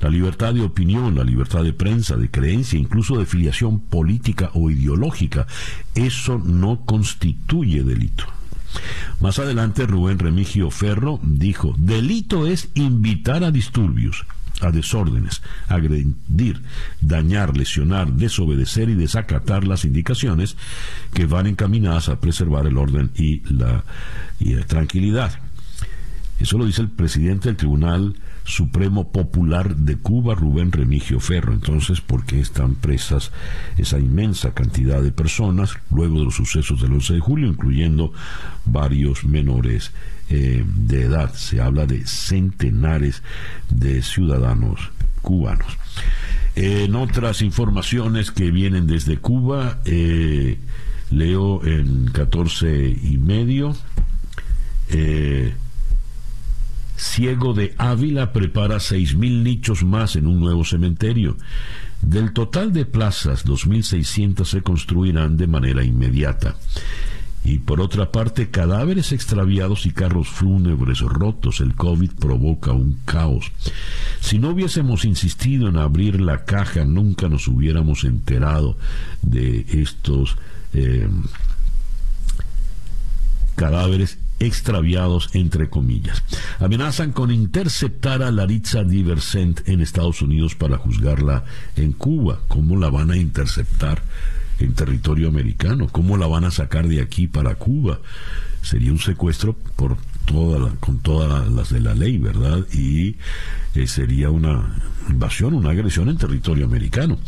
[0.00, 4.70] La libertad de opinión, la libertad de prensa, de creencia, incluso de filiación política o
[4.70, 5.46] ideológica,
[5.94, 8.24] eso no constituye delito.
[9.20, 14.24] Más adelante, Rubén Remigio Ferro dijo, delito es invitar a disturbios,
[14.60, 16.60] a desórdenes, agredir,
[17.00, 20.56] dañar, lesionar, desobedecer y desacatar las indicaciones
[21.14, 23.84] que van encaminadas a preservar el orden y la,
[24.66, 25.32] tranquilidad.
[26.40, 28.14] Eso lo dice el presidente del Tribunal
[28.44, 31.52] Supremo Popular de Cuba, Rubén Remigio Ferro.
[31.52, 33.32] Entonces, ¿por qué están presas
[33.76, 38.12] esa inmensa cantidad de personas luego de los sucesos del 11 de julio, incluyendo
[38.64, 39.92] varios menores
[40.30, 41.32] eh, de edad.
[41.32, 43.22] Se habla de centenares
[43.70, 44.90] de ciudadanos
[45.22, 45.78] cubanos.
[46.54, 50.58] En otras informaciones que vienen desde Cuba, eh,
[51.10, 53.74] leo en 14 y medio.
[54.90, 55.54] Eh,
[56.98, 61.36] Ciego de Ávila prepara 6.000 nichos más en un nuevo cementerio.
[62.02, 66.56] Del total de plazas, 2.600 se construirán de manera inmediata
[67.44, 71.60] y por otra parte cadáveres extraviados y carros fúnebres rotos.
[71.60, 73.50] El COVID provoca un caos.
[74.20, 78.76] Si no hubiésemos insistido en abrir la caja, nunca nos hubiéramos enterado
[79.22, 80.36] de estos
[80.74, 81.08] eh,
[83.54, 86.22] cadáveres extraviados entre comillas.
[86.58, 91.44] Amenazan con interceptar a Laritza Diversent en Estados Unidos para juzgarla
[91.76, 92.40] en Cuba.
[92.48, 94.02] ¿Cómo la van a interceptar?
[94.58, 95.88] en territorio americano.
[95.90, 98.00] ¿Cómo la van a sacar de aquí para Cuba?
[98.62, 99.96] Sería un secuestro por
[100.28, 102.64] toda con todas las de la ley, ¿verdad?
[102.72, 103.16] Y
[103.74, 104.76] eh, sería una
[105.08, 107.18] invasión, una agresión en territorio americano.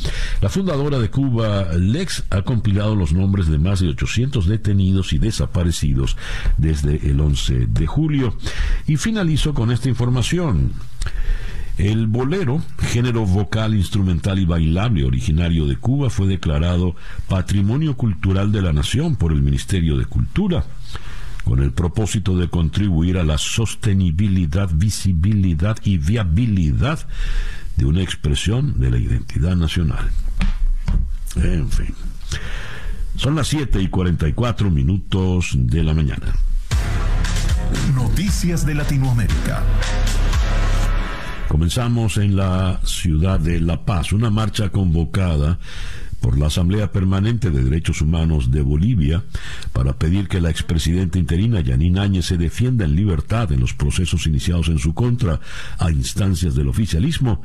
[0.40, 5.18] La fundadora de Cuba, Lex, ha compilado los nombres de más de 800 detenidos y
[5.18, 6.16] desaparecidos
[6.58, 8.36] desde el 11 de julio.
[8.86, 10.72] Y finalizo con esta información.
[11.78, 16.94] El bolero, género vocal, instrumental y bailable originario de Cuba, fue declarado
[17.26, 20.64] Patrimonio Cultural de la Nación por el Ministerio de Cultura,
[21.50, 27.00] con el propósito de contribuir a la sostenibilidad, visibilidad y viabilidad
[27.76, 30.12] de una expresión de la identidad nacional.
[31.34, 31.92] En fin.
[33.16, 36.32] Son las 7 y 44 minutos de la mañana.
[37.96, 39.64] Noticias de Latinoamérica.
[41.48, 45.58] Comenzamos en la ciudad de La Paz, una marcha convocada
[46.20, 49.24] por la Asamblea Permanente de Derechos Humanos de Bolivia
[49.72, 54.26] para pedir que la expresidenta interina Yanine Áñez se defienda en libertad en los procesos
[54.26, 55.40] iniciados en su contra
[55.78, 57.42] a instancias del oficialismo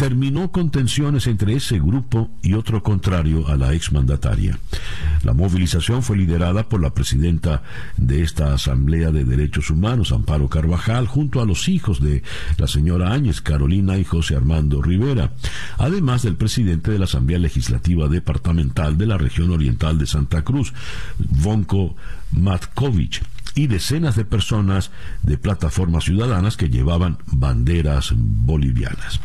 [0.00, 4.58] terminó con tensiones entre ese grupo y otro contrario a la exmandataria.
[5.24, 7.62] La movilización fue liderada por la presidenta
[7.98, 12.22] de esta Asamblea de Derechos Humanos, Amparo Carvajal, junto a los hijos de
[12.56, 15.32] la señora Áñez, Carolina y José Armando Rivera,
[15.76, 20.72] además del presidente de la Asamblea Legislativa Departamental de la región oriental de Santa Cruz,
[21.18, 21.94] Vonko
[22.32, 23.22] Matkovich
[23.54, 24.92] y decenas de personas
[25.24, 29.20] de plataformas ciudadanas que llevaban banderas bolivianas.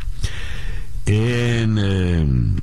[1.05, 2.55] En em,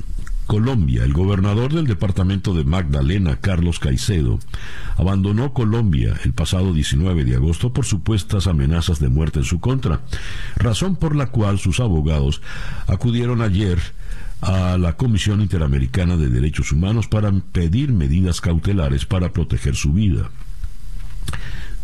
[0.47, 4.41] Colombia, el gobernador del departamento de Magdalena, Carlos Caicedo,
[4.97, 10.01] abandonó Colombia el pasado 19 de agosto por supuestas amenazas de muerte en su contra,
[10.57, 12.43] razón por la cual sus abogados
[12.89, 13.79] acudieron ayer
[14.41, 20.31] a la Comisión Interamericana de Derechos Humanos para pedir medidas cautelares para proteger su vida.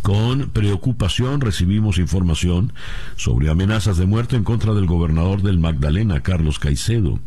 [0.02, 2.72] Con preocupación recibimos información
[3.16, 7.20] sobre amenazas de muerte en contra del gobernador del Magdalena, Carlos Caicedo.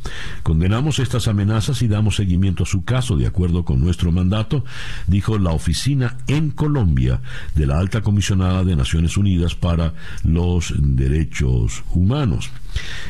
[0.44, 4.64] Condenamos estas amenazas y damos seguimiento a su caso de acuerdo con nuestro mandato,
[5.08, 7.22] dijo la oficina en Colombia
[7.56, 9.94] de la Alta Comisionada de Naciones Unidas para
[10.24, 12.50] los Derechos Humanos.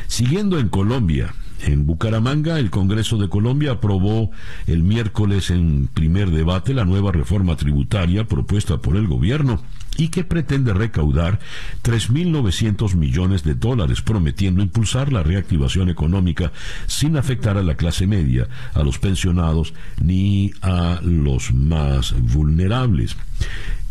[0.06, 1.34] Siguiendo en Colombia,
[1.64, 4.30] en Bucaramanga, el Congreso de Colombia aprobó
[4.66, 9.60] el miércoles en primer debate la nueva reforma tributaria propuesta por el gobierno
[9.96, 11.38] y que pretende recaudar
[11.82, 16.52] 3.900 millones de dólares, prometiendo impulsar la reactivación económica
[16.86, 23.16] sin afectar a la clase media, a los pensionados ni a los más vulnerables.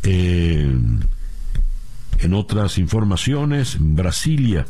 [0.03, 0.75] Eh,
[2.21, 4.65] en otras informaciones, Brasilia,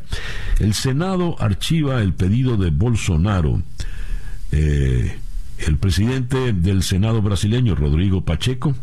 [0.60, 3.62] el Senado archiva el pedido de Bolsonaro.
[4.52, 5.18] Eh,
[5.60, 8.74] el presidente del Senado brasileño, Rodrigo Pacheco,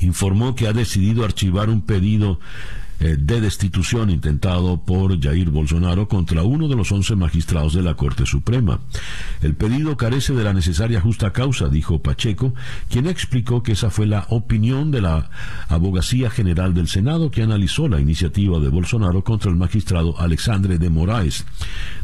[0.00, 2.40] informó que ha decidido archivar un pedido
[3.00, 7.94] eh, de destitución intentado por Jair Bolsonaro contra uno de los once magistrados de la
[7.94, 8.80] Corte Suprema.
[9.42, 12.54] El pedido carece de la necesaria justa causa, dijo Pacheco,
[12.88, 15.30] quien explicó que esa fue la opinión de la
[15.68, 20.90] Abogacía General del Senado que analizó la iniciativa de Bolsonaro contra el magistrado Alexandre de
[20.90, 21.44] Moraes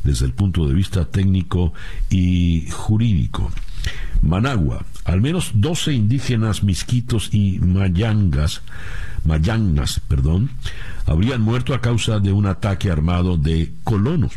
[0.03, 1.73] desde el punto de vista técnico
[2.11, 3.51] y jurídico.
[4.23, 8.63] Managua, al menos 12 indígenas misquitos y mayangas
[9.25, 10.51] Mayangas, perdón,
[11.05, 14.33] habrían muerto a causa de un ataque armado de colonos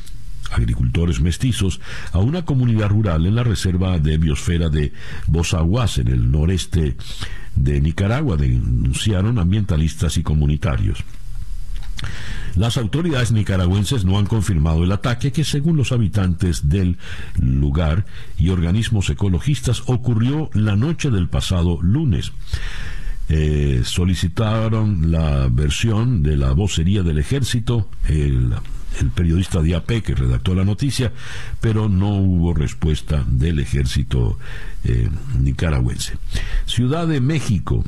[0.52, 1.80] agricultores mestizos
[2.12, 4.94] a una comunidad rural en la reserva de biosfera de
[5.28, 6.98] Bozaguas, en el noreste
[7.56, 11.04] de Nicaragua, denunciaron ambientalistas y comunitarios.
[12.56, 16.98] Las autoridades nicaragüenses no han confirmado el ataque que, según los habitantes del
[17.40, 18.06] lugar
[18.38, 22.32] y organismos ecologistas, ocurrió la noche del pasado lunes.
[23.32, 28.56] Eh, solicitaron la versión de la vocería del ejército, el,
[29.14, 31.14] periodista de AP que redactó la noticia,
[31.62, 34.40] pero no hubo respuesta del ejército
[34.84, 36.18] eh, nicaragüense.
[36.66, 37.86] Ciudad de México.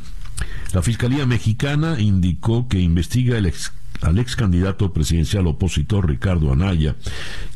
[0.73, 6.95] La Fiscalía Mexicana indicó que investiga el ex al ex candidato presidencial opositor Ricardo Anaya,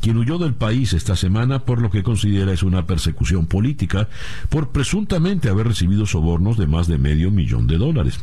[0.00, 4.08] quien huyó del país esta semana por lo que considera es una persecución política
[4.48, 8.20] por presuntamente haber recibido sobornos de más de medio millón de dólares.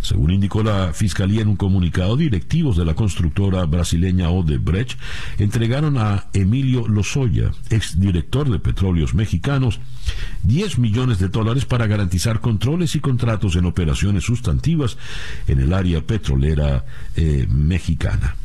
[0.00, 4.98] Según indicó la Fiscalía en un comunicado, directivos de la constructora brasileña Odebrecht
[5.38, 9.80] entregaron a Emilio Lozoya, exdirector de Petróleos Mexicanos,
[10.42, 14.96] 10 millones de dólares para garantizar controles y contratos en operaciones sustantivas
[15.46, 16.84] en el área petrolera
[17.16, 18.36] eh, mexicana.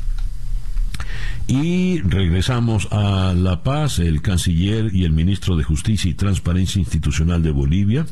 [1.48, 4.00] Y regresamos a La Paz.
[4.00, 8.06] El canciller y el ministro de Justicia y Transparencia Institucional de Bolivia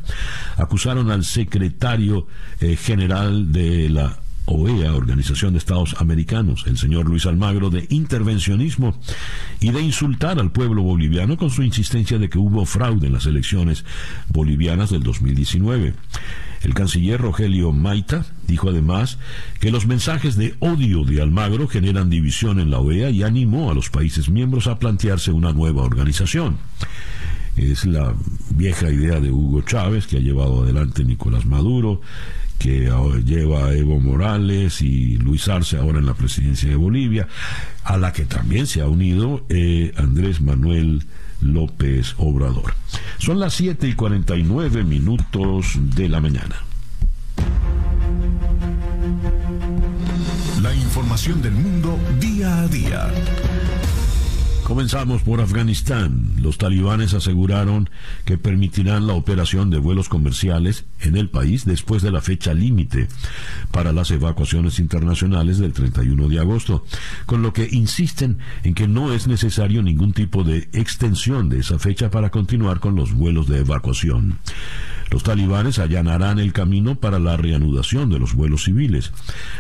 [0.58, 2.28] acusaron al secretario
[2.60, 8.96] eh, general de la OEA, Organización de Estados Americanos, el señor Luis Almagro, de intervencionismo
[9.60, 13.26] y de insultar al pueblo boliviano con su insistencia de que hubo fraude en las
[13.26, 13.86] elecciones
[14.30, 15.94] bolivianas del 2019.
[16.64, 19.18] El canciller Rogelio Maita dijo además
[19.60, 23.74] que los mensajes de odio de Almagro generan división en la OEA y animó a
[23.74, 26.58] los países miembros a plantearse una nueva organización.
[27.56, 28.14] Es la
[28.52, 32.02] vieja idea de Hugo Chávez que ha llevado adelante Nicolás Maduro,
[32.62, 32.92] que
[33.26, 37.28] lleva a Evo Morales y Luis Arce ahora en la presidencia de Bolivia,
[37.84, 41.04] a la que también se ha unido eh, Andrés Manuel
[41.42, 42.76] López Obrador.
[43.18, 46.56] Son las 7 y 49 minutos de la mañana.
[50.62, 53.12] La información del mundo día a día.
[54.72, 56.32] Comenzamos por Afganistán.
[56.40, 57.90] Los talibanes aseguraron
[58.24, 63.10] que permitirán la operación de vuelos comerciales en el país después de la fecha límite
[63.72, 66.86] para las evacuaciones internacionales del 31 de agosto,
[67.26, 71.78] con lo que insisten en que no es necesario ningún tipo de extensión de esa
[71.78, 74.40] fecha para continuar con los vuelos de evacuación.
[75.12, 79.12] Los talibanes allanarán el camino para la reanudación de los vuelos civiles.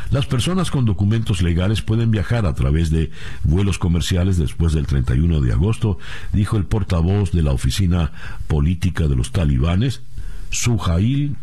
[0.10, 3.12] Las personas con documentos legales pueden viajar a través de
[3.44, 6.00] vuelos comerciales después del 31 de agosto,
[6.32, 8.14] dijo el portavoz de la oficina
[8.48, 10.02] política de los talibanes,
[10.50, 11.36] Suhail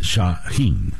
[0.00, 0.92] Shahin.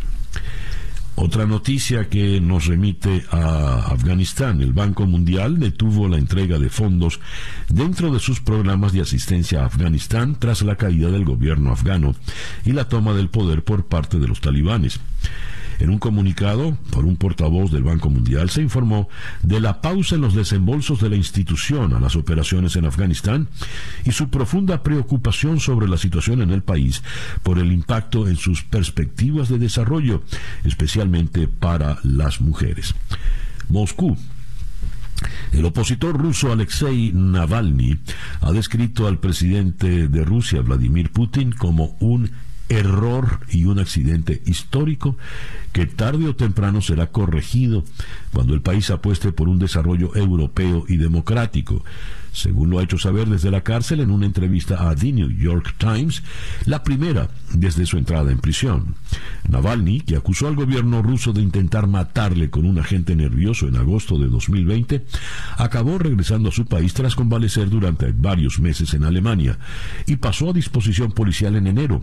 [1.17, 4.61] Otra noticia que nos remite a Afganistán.
[4.61, 7.21] El Banco Mundial detuvo la entrega de fondos
[7.69, 12.17] dentro de sus programas de asistencia a Afganistán tras la caída del gobierno afgano
[12.65, 14.99] y la toma del poder por parte de los talibanes.
[15.81, 19.09] En un comunicado por un portavoz del Banco Mundial se informó
[19.43, 23.49] de la pausa en los desembolsos de la institución a las operaciones en Afganistán
[24.05, 27.03] y su profunda preocupación sobre la situación en el país
[27.43, 30.23] por el impacto en sus perspectivas de desarrollo,
[30.65, 32.95] especialmente para las mujeres.
[33.69, 34.17] Moscú
[35.53, 37.97] el opositor ruso Alexei Navalny
[38.41, 42.31] ha descrito al presidente de Rusia, Vladimir Putin, como un
[42.69, 45.17] error y un accidente histórico
[45.73, 47.85] que tarde o temprano será corregido
[48.33, 51.85] cuando el país apueste por un desarrollo europeo y democrático.
[52.35, 55.77] Según lo ha hecho saber desde la cárcel en una entrevista a The New York
[55.79, 56.23] Times,
[56.67, 58.97] la primera desde su entrada en prisión.
[59.49, 64.19] Navalny, que acusó al gobierno ruso de intentar matarle con un agente nervioso en agosto
[64.19, 65.05] de 2020,
[65.57, 69.59] acabó regresando a su país tras convalecer durante varios meses en Alemania
[70.07, 72.03] y pasó a disposición policial en enero.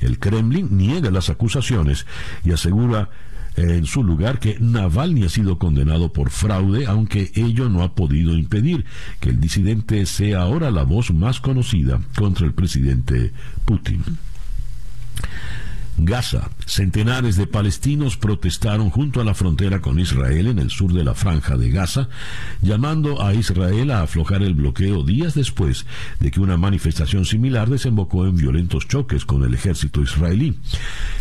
[0.00, 2.06] El Kremlin niega las acusaciones
[2.44, 3.10] y asegura
[3.56, 8.36] en su lugar que Navalny ha sido condenado por fraude, aunque ello no ha podido
[8.36, 8.84] impedir
[9.20, 13.32] que el disidente sea ahora la voz más conocida contra el presidente
[13.64, 14.02] Putin.
[15.96, 16.50] Gaza.
[16.66, 21.14] Centenares de palestinos protestaron junto a la frontera con Israel en el sur de la
[21.14, 22.08] franja de Gaza,
[22.62, 25.86] llamando a Israel a aflojar el bloqueo días después
[26.20, 30.58] de que una manifestación similar desembocó en violentos choques con el ejército israelí.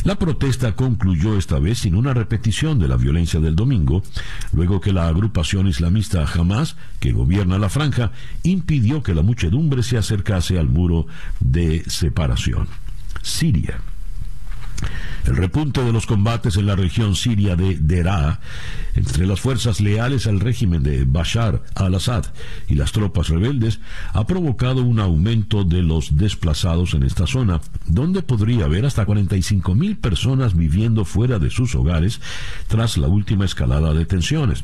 [0.04, 4.04] La protesta concluyó esta vez sin una repetición de la violencia del domingo,
[4.54, 8.12] luego que la agrupación islamista Hamas, que gobierna la franja,
[8.42, 11.06] impidió que la muchedumbre se acercase al muro
[11.40, 12.68] de separación.
[13.22, 13.80] Siria.
[15.26, 18.40] El repunte de los combates en la región siria de Deraa
[18.96, 22.26] entre las fuerzas leales al régimen de Bashar al-Assad
[22.68, 23.80] y las tropas rebeldes
[24.14, 29.76] ha provocado un aumento de los desplazados en esta zona, donde podría haber hasta 45
[29.76, 32.20] mil personas viviendo fuera de sus hogares
[32.68, 34.64] tras la última escalada de tensiones.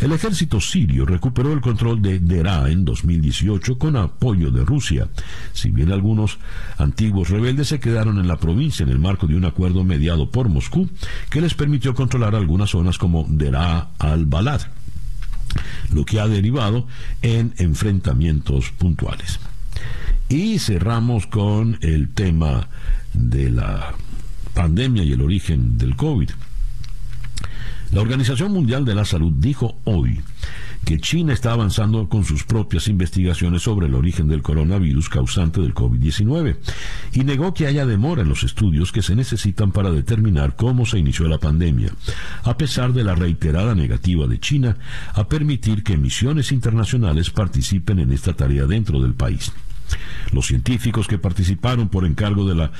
[0.00, 5.08] El ejército sirio recuperó el control de Deraa en 2018 con apoyo de Rusia,
[5.52, 6.38] si bien algunos
[6.78, 10.48] antiguos rebeldes se quedaron en la provincia en el marco de un acuerdo mediado por
[10.48, 10.88] Moscú
[11.28, 14.62] que les permitió controlar algunas zonas como Deraa al-Balad,
[15.92, 16.86] lo que ha derivado
[17.20, 19.38] en enfrentamientos puntuales.
[20.30, 22.68] Y cerramos con el tema
[23.12, 23.92] de la
[24.54, 26.30] pandemia y el origen del COVID.
[27.92, 30.20] La Organización Mundial de la Salud dijo hoy
[30.84, 35.74] que China está avanzando con sus propias investigaciones sobre el origen del coronavirus causante del
[35.74, 36.56] COVID-19
[37.14, 41.00] y negó que haya demora en los estudios que se necesitan para determinar cómo se
[41.00, 41.92] inició la pandemia,
[42.44, 44.76] a pesar de la reiterada negativa de China
[45.12, 49.52] a permitir que misiones internacionales participen en esta tarea dentro del país.
[50.32, 52.70] Los científicos que participaron por encargo de la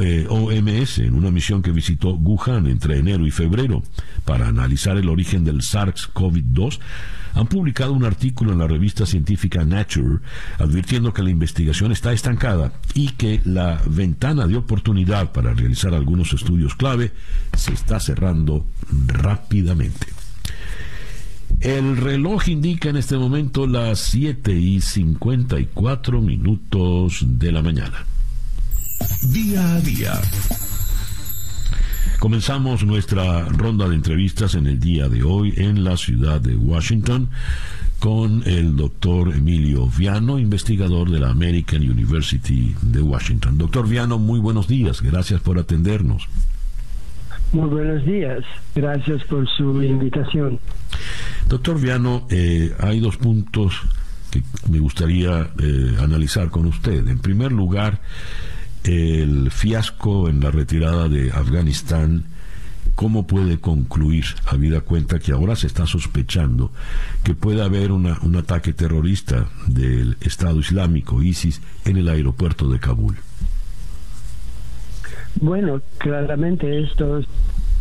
[0.00, 3.82] eh, OMS en una misión que visitó Wuhan entre enero y febrero
[4.24, 6.78] para analizar el origen del SARS-CoV-2
[7.34, 10.20] han publicado un artículo en la revista científica Nature
[10.58, 16.32] advirtiendo que la investigación está estancada y que la ventana de oportunidad para realizar algunos
[16.32, 17.12] estudios clave
[17.56, 18.66] se está cerrando
[19.06, 20.06] rápidamente.
[21.60, 28.04] El reloj indica en este momento las 7 y 54 minutos de la mañana.
[29.32, 30.12] Día a día.
[32.18, 37.28] Comenzamos nuestra ronda de entrevistas en el día de hoy en la ciudad de Washington
[37.98, 43.58] con el doctor Emilio Viano, investigador de la American University de Washington.
[43.58, 46.28] Doctor Viano, muy buenos días, gracias por atendernos.
[47.52, 48.44] Muy buenos días,
[48.74, 50.58] gracias por su invitación.
[51.48, 53.74] Doctor Viano, eh, hay dos puntos
[54.30, 57.06] que me gustaría eh, analizar con usted.
[57.06, 58.00] En primer lugar,
[58.84, 62.24] el fiasco en la retirada de Afganistán,
[62.94, 66.70] ¿cómo puede concluir, habida cuenta que ahora se está sospechando
[67.24, 73.16] que puede haber un ataque terrorista del Estado Islámico, ISIS, en el aeropuerto de Kabul?
[75.40, 77.20] Bueno, claramente esto,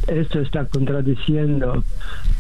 [0.08, 1.84] esto está contradiciendo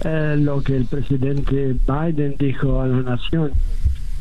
[0.05, 3.51] eh, lo que el presidente Biden dijo a la nación,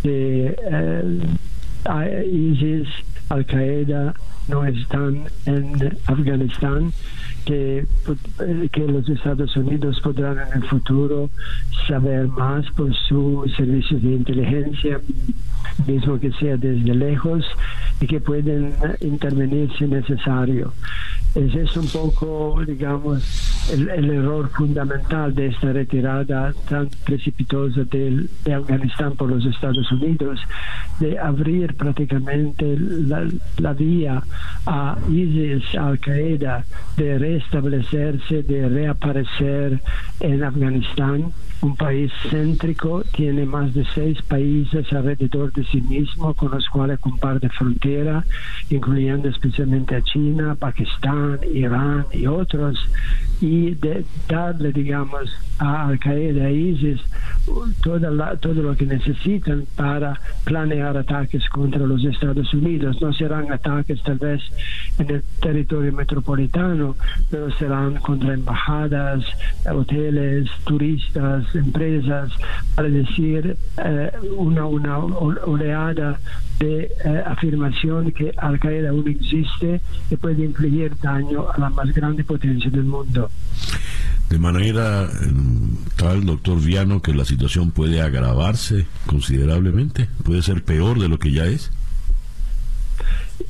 [0.02, 2.88] que eh, ISIS,
[3.28, 4.14] Al-Qaeda,
[4.50, 6.92] no están en Afganistán,
[7.44, 7.86] que,
[8.72, 11.30] que los Estados Unidos podrán en el futuro
[11.88, 15.00] saber más por sus servicios de inteligencia,
[15.86, 17.44] mismo que sea desde lejos,
[18.00, 20.72] y que pueden intervenir si necesario.
[21.34, 23.22] Ese es un poco, digamos,
[23.72, 30.40] el, error fundamental de esta retirada tan precipitosa de, de, Afganistán por los Estados Unidos,
[30.98, 34.22] de abrir prácticamente la, la vía
[34.66, 36.64] a ISIS, Al-Qaeda,
[36.96, 39.80] de restablecerse, de reaparecer
[40.20, 41.32] en Afganistán
[41.62, 46.98] un país céntrico, tiene más de seis países alrededor de sí mismo con los cuales
[47.00, 48.24] comparte frontera,
[48.70, 52.78] incluyendo especialmente a China, Pakistán, Irán y otros,
[53.40, 57.00] y de darle, digamos, a Al Qaeda, a ISIS,
[57.82, 63.00] toda todo lo que necesitan para planear ataques contra los Estados Unidos.
[63.00, 64.42] No serán ataques tal vez
[64.98, 66.96] en el territorio metropolitano,
[67.30, 69.24] pero serán contra embajadas,
[69.70, 72.32] hoteles, turistas, empresas,
[72.74, 76.18] para decir eh, una, una oleada
[76.58, 79.80] de eh, afirmación que Al Qaeda aún existe
[80.10, 83.30] y puede infligir daño a la más grande potencia del mundo.
[84.28, 85.08] De manera
[85.96, 91.32] tal, doctor Viano, que la situación puede agravarse considerablemente, puede ser peor de lo que
[91.32, 91.72] ya es.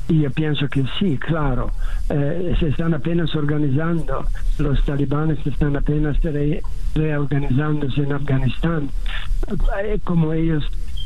[0.09, 1.71] Y yo pienso que sí, claro.
[2.09, 4.27] Eh, se están apenas organizando,
[4.59, 6.19] los talibanes están apenas
[6.95, 8.91] reorganizándose en Afganistán.
[9.83, 10.65] Eh, como ellos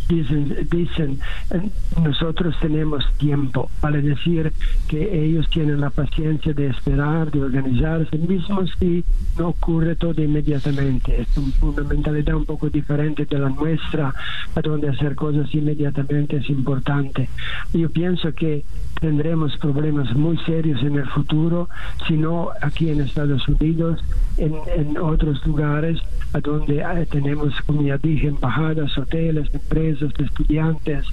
[0.09, 1.19] dicen, dicen,
[1.51, 1.69] eh,
[2.03, 4.53] nosotros tenemos tiempo, para decir
[4.89, 9.05] que ellos tienen la paciencia de esperar, de organizarse, mismo si
[9.39, 11.23] no ocurre todo inmediatamente.
[11.23, 11.29] Es
[11.61, 14.15] una mentalidad un poco diferente de la nuestra,
[14.63, 17.29] donde hacer cosas inmediatamente es importante.
[17.73, 18.65] Yo pienso que
[19.01, 21.69] tendremos problemas muy serios en el futuro,
[22.07, 24.01] si no aquí en Estados Unidos,
[24.39, 26.01] en, en otros lugares,
[26.43, 31.07] donde eh, tenemos, como ya dije, embajadas, hoteles, empresas, estudiantes,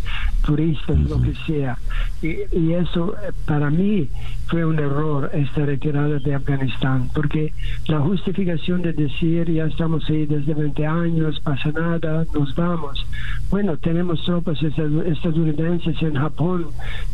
[0.45, 1.77] turistas, lo que sea.
[2.21, 4.07] Y, eso eh, para mí
[4.47, 7.53] fue un error esta retirada de Afganistán, porque
[7.87, 13.05] la justificación de decir ya estamos ahí desde 20 años, pasa nada, nos vamos.
[13.49, 16.67] Bueno, tenemos tropas estadounidenses en Japón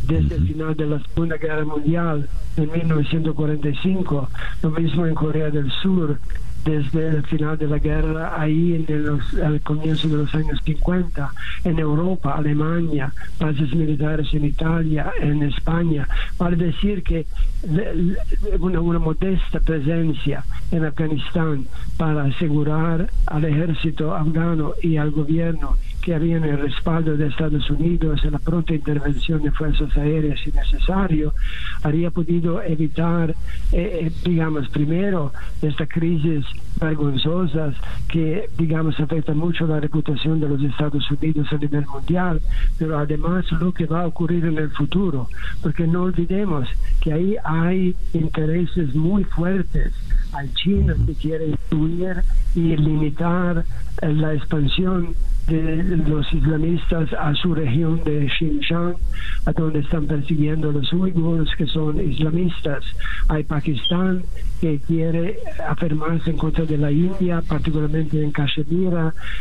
[0.06, 4.28] desde el final de la Segunda Guerra Mundial en 1945,
[4.62, 6.18] lo mismo en Corea del Sur,
[6.64, 11.30] desde el final de la guerra, ahí en el comienzo de los años 50,
[11.64, 17.26] en Europa, Alemania, bases militares en Italia, en España, para decir que
[18.58, 25.76] una, una modesta presencia en Afganistán para asegurar al ejército afgano y al gobierno
[26.08, 31.34] que habían el respaldo de Estados Unidos la pronta intervención de fuerzas aéreas si necesario,
[31.82, 33.32] habría podido evitar,
[33.72, 36.46] eh, eh, digamos, primero esta crisis
[36.80, 37.74] vergonzosa
[38.08, 42.40] que, digamos, afecta mucho la reputación de los Estados Unidos a nivel mundial,
[42.78, 45.28] pero además lo que va a ocurrir en el futuro,
[45.62, 46.66] porque no olvidemos
[47.02, 49.92] que ahí hay intereses muy fuertes.
[50.32, 52.22] Hay China que quiere incluir
[52.54, 53.66] y limitar
[54.00, 55.14] eh, la expansión
[55.48, 58.94] de los islamistas a su región de Xinjiang,
[59.46, 62.84] a donde están persiguiendo los uigures que son islamistas.
[63.28, 64.22] Hay Pakistán
[64.60, 68.92] que quiere afirmarse en contra de la India, particularmente en Kashmir,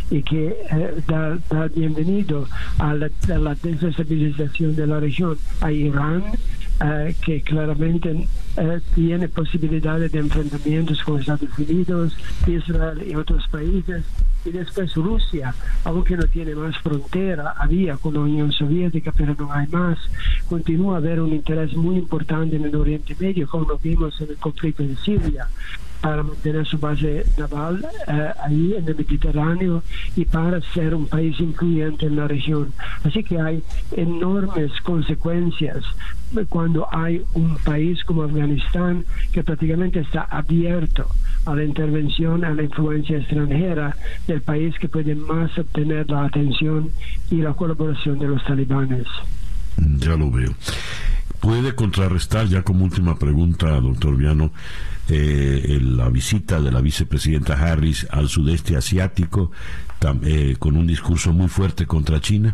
[0.10, 1.38] y que eh, da,
[1.76, 2.48] bienvenido
[2.80, 5.38] a la, a la desestabilización de la región.
[5.62, 6.24] Hay Irán
[6.80, 12.16] eh, que claramente eh, tiene posibilidades de enfrentamientos con Estados Unidos,
[12.46, 14.04] Israel y otros países.
[14.46, 15.54] Y después Rusia,
[15.84, 19.98] aunque no tiene más frontera, había con la Unión Soviética, pero no hay más,
[20.48, 24.30] continúa a haber un interés muy importante en el Oriente Medio, como lo vimos en
[24.30, 25.48] el conflicto en Siria
[26.02, 29.84] para mantener su base naval eh, ahí en el Mediterráneo
[30.16, 32.74] y para ser un país influyente en la región.
[33.04, 33.64] Así que hay
[33.96, 35.84] enormes consecuencias
[36.50, 41.08] cuando hay un país como Afganistán que prácticamente está abierto
[41.46, 43.96] a la intervención, a la influencia extranjera
[44.28, 46.92] del país que puede más obtener la atención
[47.32, 49.08] y la colaboración de los talibanes.
[49.78, 50.54] Ya lo veo.
[51.48, 54.52] ¿Puede contrarrestar, ya como última pregunta, doctor Viano,
[55.08, 59.52] eh, la visita de la vicepresidenta Harris al sudeste asiático
[60.24, 62.54] eh, con un discurso muy fuerte contra China?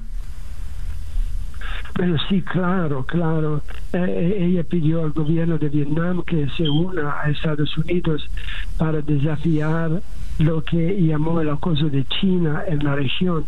[1.96, 3.64] Pero sí, claro, claro.
[3.94, 8.30] Eh, ella pidió al gobierno de Vietnam que se una a Estados Unidos
[8.78, 10.04] para desafiar
[10.40, 13.46] lo que llamó el acoso de China en la región.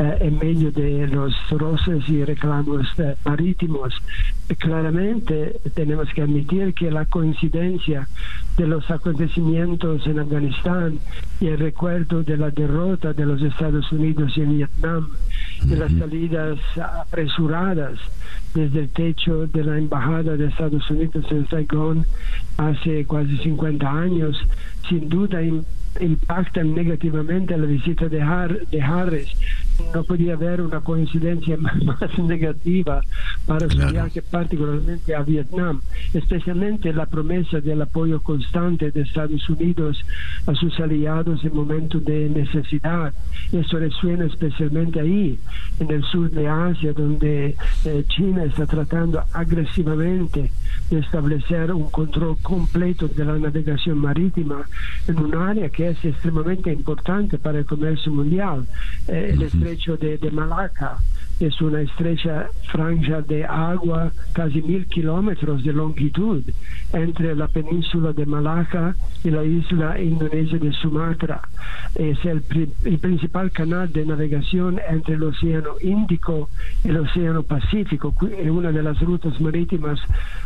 [0.00, 3.94] Eh, en medio de los roces y reclamos eh, marítimos.
[4.58, 8.08] Claramente tenemos que admitir que la coincidencia
[8.56, 10.98] de los acontecimientos en Afganistán
[11.40, 15.10] y el recuerdo de la derrota de los Estados Unidos en Vietnam,
[15.62, 17.96] de las salidas apresuradas
[18.52, 22.04] desde el techo de la Embajada de Estados Unidos en Saigón
[22.56, 24.36] hace casi 50 años,
[24.88, 25.40] sin duda
[26.00, 28.18] impactan negativamente la visita de,
[28.70, 29.34] de Harris
[29.92, 33.00] no podía haber una coincidencia más negativa
[33.46, 35.80] para su viaje particularmente a Vietnam,
[36.12, 40.04] especialmente la promesa del apoyo constante de Estados Unidos
[40.46, 43.12] a sus aliados en momentos de necesidad.
[43.52, 45.38] Eso resuena especialmente ahí,
[45.80, 50.50] en el sur de Asia, donde eh, China está tratando agresivamente
[50.90, 54.66] establecer un control completo de la navegación marítima
[55.08, 58.66] en un área que es extremadamente importante para el comercio mundial,
[59.08, 60.98] eh, el estrecho de, de Malaca
[61.40, 66.42] es una estrecha franja de agua, casi mil kilómetros de longitud,
[66.92, 71.40] entre la península de Malaca y la isla indonesia de Sumatra.
[71.94, 76.48] Es el, principal canal de navegación entre el Océano Índico
[76.84, 80.00] y el Océano Pacífico, es una de las rutas marítimas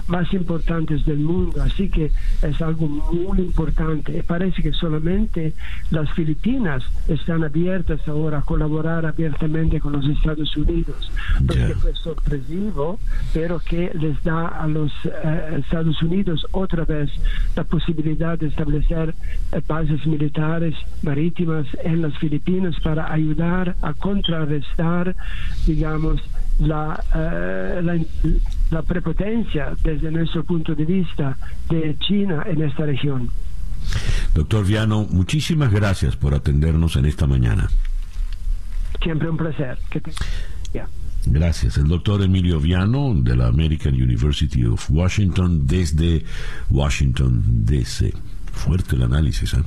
[0.09, 2.11] más importantes del mundo, así que
[2.43, 4.23] es algo muy importante.
[4.23, 5.55] Parece que solamente
[5.91, 11.11] las Filipinas están abiertas ahora a colaborar abiertamente con los Estados Unidos
[11.47, 12.99] porque fue sorpresivo,
[13.33, 17.11] pero que les da a los eh, Estados Unidos otra vez
[17.57, 19.15] la posibilidad de establecer
[19.53, 25.15] eh, bases militares marítimas en las Filipinas para ayudar a contrarrestar,
[25.67, 26.21] digamos,
[26.59, 27.99] la, eh, la,
[28.71, 31.37] la prepotencia desde nuestro punto de vista
[31.71, 33.31] de China en esta región.
[34.35, 37.69] Doctor Viano, muchísimas gracias por atendernos en esta mañana.
[39.03, 39.79] Siempre un placer.
[41.31, 41.77] Gracias.
[41.77, 46.25] El doctor Emilio Viano de la American University of Washington desde
[46.71, 48.13] Washington, D.C.
[48.53, 49.53] Fuerte el análisis.
[49.55, 49.63] ¿eh?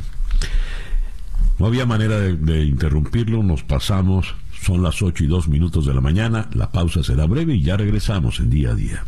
[1.59, 6.01] No había manera de, interrumpirlo, nos pasamos, son las 8 y 2 minutos de la
[6.01, 9.03] mañana, la pausa será breve y ya regresamos en día a día.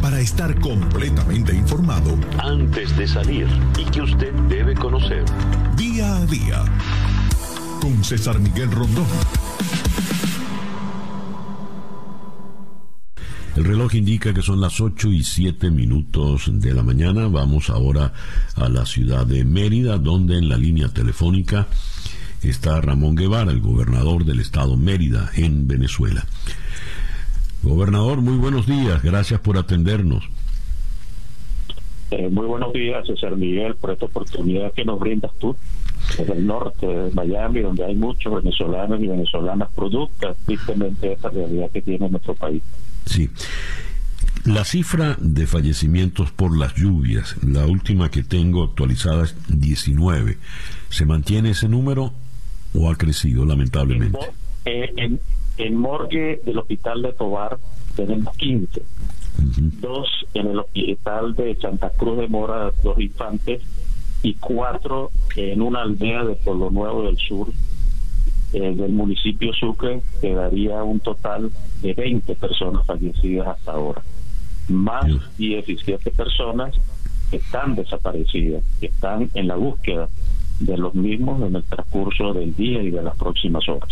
[0.00, 3.46] Para estar completamente informado, antes de salir
[3.78, 5.24] y que usted debe conocer,
[5.76, 6.64] día a día,
[7.80, 9.06] con César Miguel Rondón.
[13.54, 17.28] El reloj indica que son las 8 y 7 minutos de la mañana.
[17.28, 18.14] Vamos ahora
[18.56, 21.66] a la ciudad de Mérida, donde en la línea telefónica
[22.42, 26.24] está Ramón Guevara, el gobernador del estado Mérida, en Venezuela.
[27.62, 29.02] Gobernador, muy buenos días.
[29.02, 30.24] Gracias por atendernos.
[32.12, 35.56] Eh, muy buenos días, César Miguel, por esta oportunidad que nos brindas tú
[36.18, 41.30] desde el norte de Miami, donde hay muchos venezolanos y venezolanas productas tristemente de esta
[41.30, 42.62] realidad que tiene nuestro país.
[43.06, 43.30] Sí.
[44.44, 50.36] La cifra de fallecimientos por las lluvias, la última que tengo actualizada es 19.
[50.90, 52.12] ¿Se mantiene ese número
[52.74, 54.18] o ha crecido lamentablemente?
[54.66, 55.20] En, en,
[55.56, 57.56] en morgue del hospital de Tobar
[57.96, 58.82] tenemos 15.
[59.80, 63.62] Dos en el hospital de Santa Cruz de Mora, dos infantes,
[64.22, 67.48] y cuatro en una aldea de Pueblo Nuevo del Sur,
[68.52, 74.02] eh, del municipio Sucre, que daría un total de 20 personas fallecidas hasta ahora,
[74.68, 75.06] más
[75.38, 76.74] 17 personas
[77.30, 80.08] que están desaparecidas, que están en la búsqueda
[80.60, 83.90] de los mismos en el transcurso del día y de las próximas horas.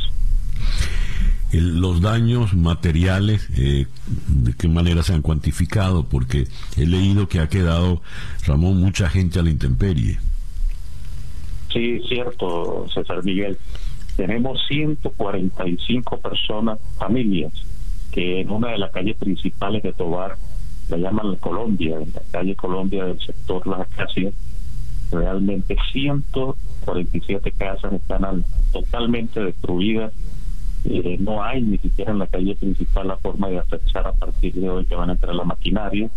[1.52, 3.86] Los daños materiales, eh,
[4.28, 6.04] ¿de qué manera se han cuantificado?
[6.04, 6.46] Porque
[6.76, 8.02] he leído que ha quedado,
[8.46, 10.18] Ramón, mucha gente a la intemperie.
[11.72, 13.58] Sí, cierto, César Miguel.
[14.16, 17.52] Tenemos 145 personas, familias,
[18.12, 20.36] que en una de las calles principales de Tobar,
[20.88, 24.34] la llaman Colombia, en la calle Colombia del sector Las Acacias,
[25.10, 30.12] realmente 147 casas están totalmente destruidas.
[30.84, 34.54] Eh, no hay ni siquiera en la calle principal la forma de accesar a partir
[34.54, 36.10] de hoy que van a entrar la maquinaria.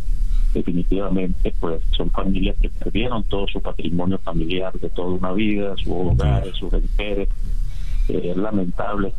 [0.54, 5.90] Definitivamente, pues son familias que perdieron todo su patrimonio familiar de toda una vida, sus
[5.90, 7.28] hogares, sus enteres,
[8.08, 9.14] es lamentable,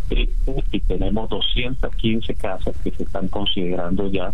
[0.70, 4.32] y tenemos 215 casas que se están considerando ya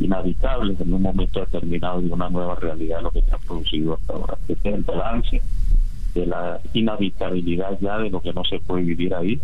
[0.00, 3.94] inhabitables en un momento determinado de una nueva realidad de lo que se ha producido
[3.94, 4.36] hasta ahora.
[4.48, 5.42] Este es el balance
[6.14, 9.40] de la inhabitabilidad ya de lo que no se puede vivir ahí.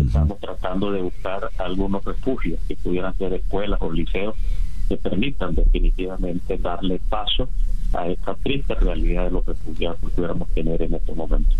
[0.00, 4.34] Estamos tratando de buscar algunos refugios que pudieran ser escuelas o liceos
[4.88, 7.48] que permitan definitivamente darle paso
[7.92, 11.56] a esta triste realidad de los refugiados que pudiéramos tener en estos momentos.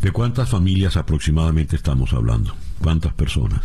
[0.00, 2.54] ¿De cuántas familias aproximadamente estamos hablando?
[2.82, 3.62] ¿Cuántas personas?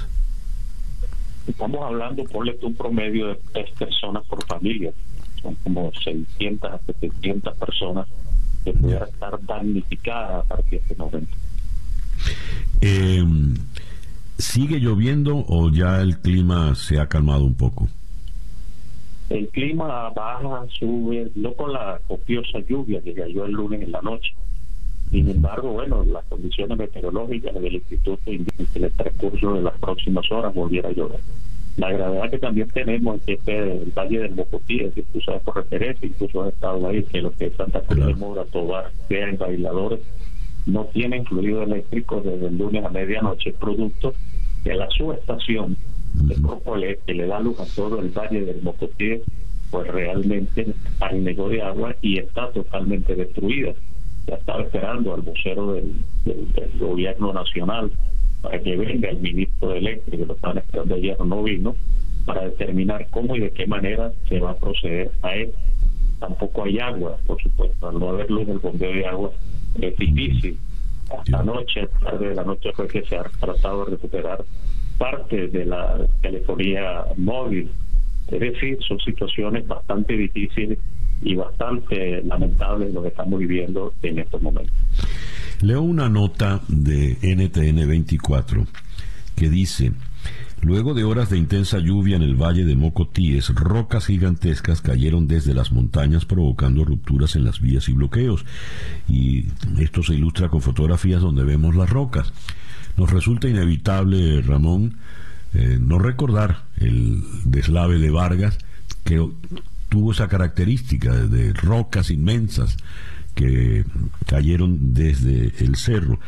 [1.47, 4.91] Estamos hablando, ponle un promedio de tres personas por familia.
[5.41, 8.07] Son como 600 a 700 personas
[8.65, 11.35] que pudieran estar damnificadas a partir de este momento.
[12.81, 13.55] Em,
[14.37, 17.87] ¿Sigue lloviendo o ya el clima se ha calmado un poco?
[19.29, 24.01] El clima baja, sube, no con la copiosa lluvia que cayó el lunes en la
[24.01, 24.33] noche.
[25.09, 29.77] Sin embargo, bueno, las condiciones meteorológicas del instituto indican que en el transcurso de las
[29.79, 31.19] próximas horas volviera a llover.
[31.77, 35.41] La gravedad que también tenemos es que este, el Valle del Mocotí, que tú sabes
[35.43, 39.37] por referencia, incluso ha estado ahí, que los que Santa Cruz de Mora, Tobar, sean
[39.37, 39.99] bailadores,
[40.67, 44.13] no tienen fluido eléctrico desde el lunes a medianoche, producto
[44.63, 45.77] de la subestación
[46.13, 49.21] de Propolé, que le da luz a todo el Valle del Mocotí,
[49.71, 50.67] pues realmente
[50.99, 53.73] hay nego de agua y está totalmente destruida.
[54.27, 55.93] Ya estaba esperando al vocero del,
[56.79, 57.91] gobierno nacional
[58.41, 61.75] para que venga el ministro de eléctrico, lo estaban esperando ayer, no vino,
[62.25, 65.53] para determinar cómo y de qué manera se va a proceder a él.
[66.19, 69.31] Tampoco hay agua, por supuesto, al no haber luz el bombeo de agua
[69.81, 70.57] es difícil.
[71.17, 74.43] Hasta anoche, tarde de la noche fue que se ha tratado de recuperar
[74.97, 77.69] parte de la telefonía móvil.
[78.27, 80.79] Es decir, son situaciones bastante difíciles
[81.21, 84.73] y bastante lamentables lo que estamos viviendo en estos momentos.
[85.61, 88.65] Leo una nota de NTN 24
[89.35, 89.91] que dice,
[90.61, 95.53] Luego de horas de intensa lluvia en el valle de Mocotíes, rocas gigantescas cayeron desde
[95.53, 98.43] las montañas provocando rupturas en las vías y bloqueos.
[99.07, 99.45] Y
[99.79, 102.33] esto se ilustra con fotografías donde vemos las rocas.
[102.97, 104.97] Nos resulta inevitable, Ramón,
[105.53, 108.57] eh, no recordar el deslave de Vargas,
[109.03, 109.25] que
[109.89, 112.77] tuvo esa característica de rocas inmensas
[113.35, 113.85] que
[114.25, 116.19] cayeron desde el cerro.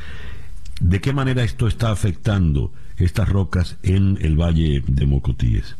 [0.79, 5.75] ¿De qué manera esto está afectando estas rocas en el valle de Mocotíes?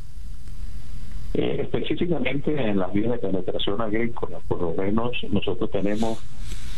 [1.34, 6.18] Eh, específicamente en las vías de penetración agrícola, por lo menos nosotros tenemos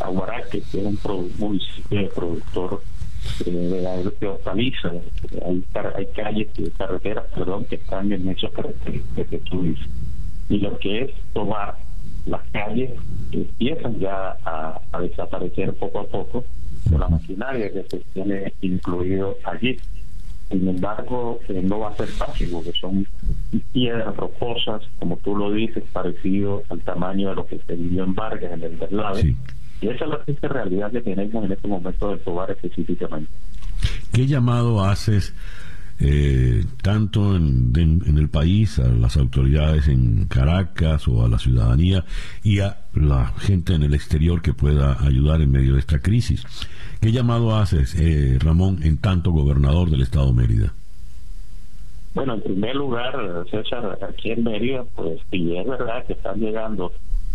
[0.00, 2.82] Aguaraque, que es un municipio productor
[3.46, 4.92] eh, de, hortalizas,
[5.46, 5.64] hay,
[5.96, 9.86] hay calles, carreteras, perdón, que están en esos características que tú dices.
[10.48, 11.76] Y lo que es tomar
[12.26, 12.90] las calles
[13.32, 16.44] empiezan ya a, a desaparecer poco a poco
[16.90, 19.78] con la maquinaria que se tiene incluido allí.
[20.52, 23.06] Sin embargo, eh, no va a ser fácil porque son
[23.72, 28.14] piedras rocosas, como tú lo dices, parecido al tamaño de lo que se vivió en
[28.14, 29.34] Vargas, en el Berlave.
[29.80, 33.32] Y esa es la triste realidad que tenemos en este momento del Tobar específicamente.
[34.12, 35.34] ¿Qué llamado haces
[36.04, 37.72] eh, tanto en,
[38.18, 42.04] el país, a las autoridades en Caracas o a la ciudadanía
[42.42, 46.44] y a la gente en el exterior que pueda ayudar en medio de esta crisis.
[47.02, 50.72] ¿Qué llamado haces, eh, Ramón, en tanto gobernador del Estado Mérida?
[52.14, 56.92] Bueno, en primer lugar, César, aquí en Mérida, pues sí es verdad que están llegando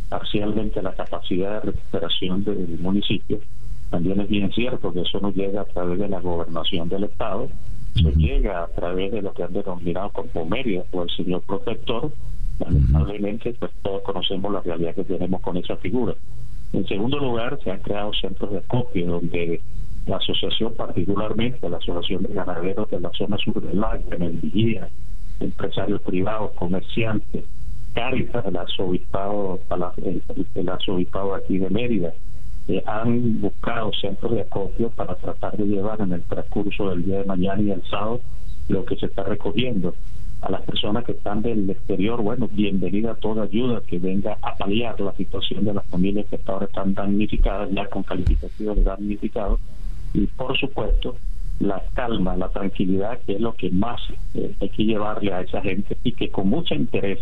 [0.07, 3.41] parcialmente la capacidad de recuperación del municipio.
[3.89, 7.49] También es bien cierto que eso no llega a través de la gobernación del Estado,
[7.93, 12.13] se llega a través de lo que han denominado como Mérida o el señor protector.
[12.59, 16.15] Lamentablemente, pues todos conocemos la realidad que tenemos con esa figura.
[16.73, 19.61] En segundo lugar, se han creado centros de acopio donde
[20.05, 24.89] la asociación, particularmente la Asociación de Ganaderos de la zona sur del lago, el Vigía,
[25.39, 27.43] empresarios privados, comerciantes,
[27.93, 29.59] Caritas, el arzobispado,
[29.97, 30.21] el,
[30.53, 32.13] el aquí de Mérida,
[32.85, 37.25] han buscado centros de acopio para tratar de llevar en el transcurso del día de
[37.25, 38.21] mañana y el sábado
[38.67, 39.95] lo que se está recogiendo.
[40.41, 44.99] A las personas que están del exterior, bueno, bienvenida toda ayuda que venga a paliar
[44.99, 49.59] la situación de las familias que ahora están damnificadas, ya con calificación de damnificados.
[50.13, 51.15] Y por supuesto,
[51.59, 53.99] la calma, la tranquilidad, que es lo que más
[54.35, 57.19] eh, hay que llevarle a esa gente y que con mucha interés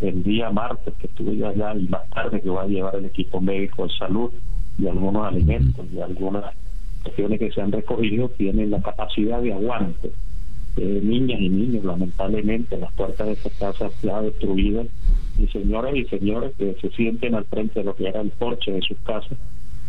[0.00, 3.40] el día martes que estuve allá y más tarde que va a llevar el equipo
[3.40, 4.32] médico de salud
[4.78, 6.52] y algunos alimentos y algunas
[7.02, 10.10] cuestiones que se han recogido tienen la capacidad de aguante.
[10.76, 14.88] Eh, niñas y niños, lamentablemente, las puertas de estas casas ya destruidas
[15.38, 18.72] y señoras y señores que se sienten al frente de lo que era el porche
[18.72, 19.38] de sus casas.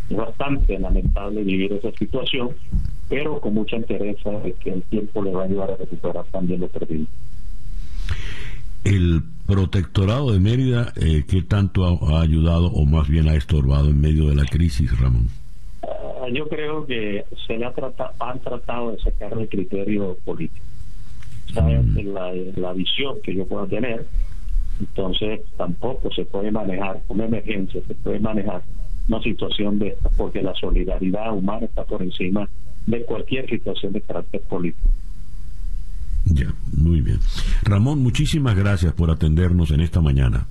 [0.09, 2.51] Es bastante lamentable vivir esa situación,
[3.09, 6.61] pero con mucha interés de que el tiempo le va a ayudar a recuperar también
[6.61, 7.07] lo perdido.
[8.83, 13.99] El protectorado de Mérida, eh, ¿qué tanto ha, ayudado o más bien ha estorbado en
[13.99, 15.29] medio de la crisis, Ramón?
[15.81, 20.63] Ah, yo creo que se le ha tratado, han tratado de sacar el criterio político.
[21.53, 22.13] Mm.
[22.13, 24.05] La, la visión que yo puedo tener,
[24.79, 28.61] entonces tampoco se puede manejar una emergencia, se puede manejar
[29.07, 32.49] una situación de esta, porque la solidaridad humana está por encima
[32.87, 34.89] de cualquier situación de carácter político.
[36.25, 37.19] Ya, muy bien.
[37.63, 40.47] Ramón, muchísimas gracias por atendernos en esta mañana.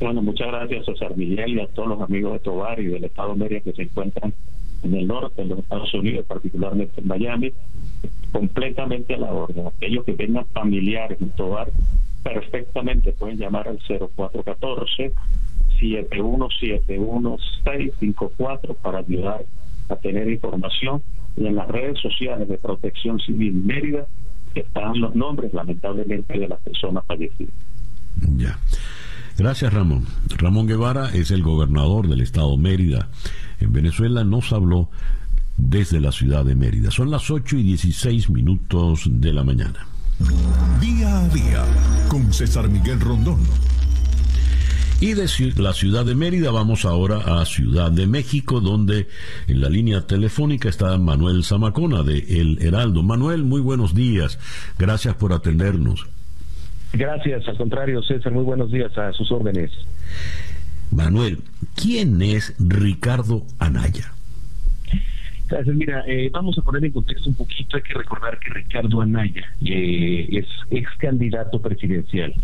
[0.00, 3.04] Bueno, muchas gracias a César Miguel y a todos los amigos de Tobar y del
[3.04, 4.34] Estado Mérida que se encuentran
[4.82, 7.52] en el norte de los Estados Unidos, particularmente en Miami,
[8.34, 9.68] completamente a la orden.
[9.68, 11.70] Aquellos que tengan familiares en Tobar,
[12.24, 15.12] perfectamente pueden llamar al 0414
[15.80, 19.44] 7171654 para ayudar
[19.88, 21.02] a tener información
[21.36, 24.06] y en las redes sociales de Protección Civil Mérida
[24.54, 27.54] están los nombres, lamentablemente, de las personas fallecidas.
[28.36, 28.58] Ya.
[29.36, 30.06] Gracias, Ramón.
[30.38, 33.08] Ramón Guevara es el gobernador del estado Mérida.
[33.60, 34.90] En Venezuela nos habló
[35.56, 36.90] desde la ciudad de Mérida.
[36.90, 39.86] Son las 8 y 16 minutos de la mañana.
[40.80, 41.64] Día a día
[42.08, 43.40] con César Miguel Rondón.
[45.00, 49.08] Y de la ciudad de Mérida vamos ahora a Ciudad de México, donde
[49.48, 53.02] en la línea telefónica está Manuel Zamacona de El Heraldo.
[53.02, 54.38] Manuel, muy buenos días.
[54.78, 56.06] Gracias por atendernos.
[56.92, 59.72] Gracias, al contrario, César, muy buenos días a sus órdenes.
[60.92, 61.40] Manuel,
[61.74, 64.13] ¿quién es Ricardo Anaya?
[65.48, 69.02] Gracias, mira, eh, vamos a poner en contexto un poquito, hay que recordar que Ricardo
[69.02, 72.34] Anaya eh, es ex candidato presidencial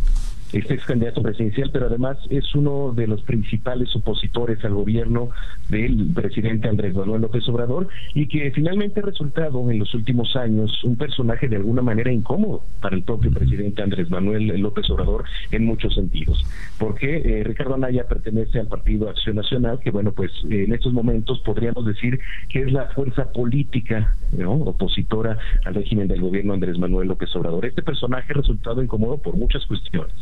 [0.52, 5.30] es ex candidato presidencial, pero además es uno de los principales opositores al gobierno
[5.68, 10.82] del presidente Andrés Manuel López Obrador y que finalmente ha resultado en los últimos años
[10.84, 15.64] un personaje de alguna manera incómodo para el propio presidente Andrés Manuel López Obrador en
[15.64, 16.44] muchos sentidos.
[16.78, 21.40] Porque eh, Ricardo Anaya pertenece al Partido Acción Nacional, que bueno, pues en estos momentos
[21.40, 27.34] podríamos decir que es la fuerza política opositora al régimen del gobierno Andrés Manuel López
[27.36, 27.66] Obrador.
[27.66, 30.14] Este personaje ha resultado incómodo por muchas cuestiones.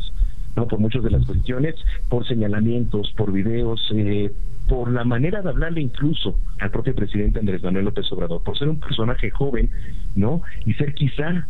[0.55, 0.67] ¿No?
[0.67, 1.75] por muchas de las cuestiones,
[2.09, 4.31] por señalamientos, por videos, eh,
[4.67, 8.69] por la manera de hablarle incluso al propio presidente Andrés Manuel López Obrador, por ser
[8.69, 9.69] un personaje joven,
[10.15, 10.43] ¿no?
[10.65, 11.47] Y ser quizá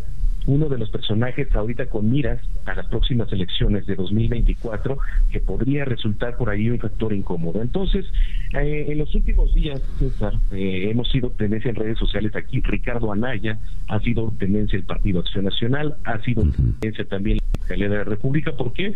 [0.50, 4.98] uno de los personajes ahorita con miras a las próximas elecciones de 2024
[5.32, 7.62] que podría resultar por ahí un factor incómodo.
[7.62, 8.06] Entonces,
[8.54, 12.62] eh, en los últimos días, César, eh, hemos sido tendencia en redes sociales aquí.
[12.62, 17.90] Ricardo Anaya ha sido tendencia el Partido Acción Nacional, ha sido tendencia también la Fiscalía
[17.90, 18.52] de la República.
[18.54, 18.94] ¿Por qué?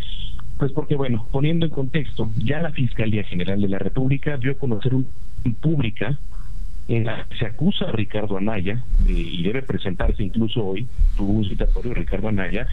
[0.58, 4.54] Pues porque, bueno, poniendo en contexto, ya la Fiscalía General de la República dio a
[4.54, 5.06] conocer un
[5.60, 6.18] pública
[6.86, 12.28] se acusa a Ricardo Anaya eh, y debe presentarse incluso hoy, tuvo un citatorio Ricardo
[12.28, 12.66] Anaya,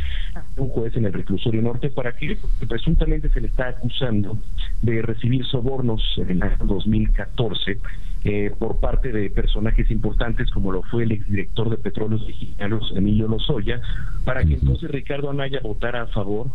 [0.57, 4.37] un juez en el reclusorio norte, ¿para que Porque presuntamente se le está acusando
[4.81, 7.79] de recibir sobornos en el año 2014
[8.23, 13.27] eh, por parte de personajes importantes como lo fue el exdirector de Petróleos Mexicanos, Emilio
[13.27, 13.81] Lozoya,
[14.25, 16.47] para que entonces Ricardo Anaya votara a favor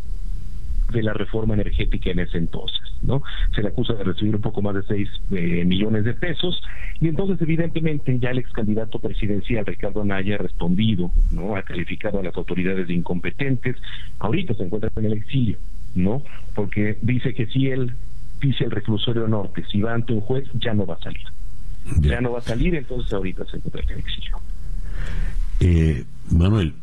[0.93, 3.23] de la reforma energética en ese entonces, ¿no?
[3.55, 6.63] Se le acusa de recibir un poco más de 6 eh, millones de pesos
[7.01, 11.57] y entonces evidentemente ya el ex candidato presidencial Ricardo Anaya ha respondido, ¿no?
[11.57, 13.77] Ha calificado a las autoridades de incompetentes,
[14.19, 15.59] ahorita se encuentra en el exilio,
[15.95, 16.23] ¿no?
[16.55, 17.95] Porque dice que si él
[18.39, 21.27] pisa el reclusorio norte, si va ante un juez, ya no va a salir.
[22.01, 24.39] Ya no va a salir, entonces ahorita se encuentra en el exilio.
[25.61, 26.75] Eh, Manuel,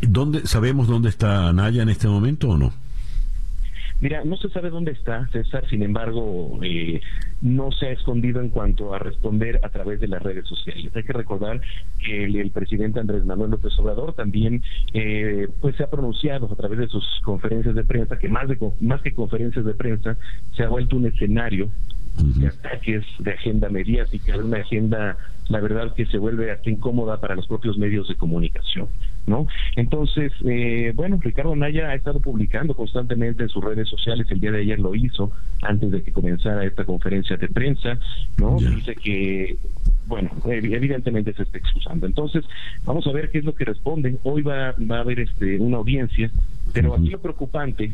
[0.00, 2.72] ¿dónde, ¿sabemos dónde está Anaya en este momento o no?
[4.02, 7.00] Mira, no se sabe dónde está César, sin embargo, eh,
[7.40, 10.90] no se ha escondido en cuanto a responder a través de las redes sociales.
[10.96, 11.60] Hay que recordar
[12.04, 14.60] que el, presidente Andrés Manuel López Obrador también
[14.92, 18.58] eh, pues se ha pronunciado a través de sus conferencias de prensa, que más, de,
[18.80, 20.18] más que conferencias de prensa,
[20.56, 21.70] se ha vuelto un escenario
[22.18, 25.16] de ataques de agenda mediática, de una agenda,
[25.48, 28.88] la verdad, que se vuelve hasta incómoda para los propios medios de comunicación.
[29.26, 29.46] ¿No?
[29.76, 34.50] Entonces, eh, bueno, Ricardo Naya ha estado publicando constantemente en sus redes sociales, el día
[34.50, 37.98] de ayer lo hizo, antes de que comenzara esta conferencia de prensa,
[38.38, 38.58] ¿no?
[38.58, 39.56] Dice que,
[40.06, 42.06] bueno, evidentemente se está excusando.
[42.06, 42.44] Entonces,
[42.84, 44.18] vamos a ver qué es lo que responden.
[44.24, 46.30] Hoy va, va a haber este, una audiencia,
[46.72, 47.92] pero aquí lo preocupante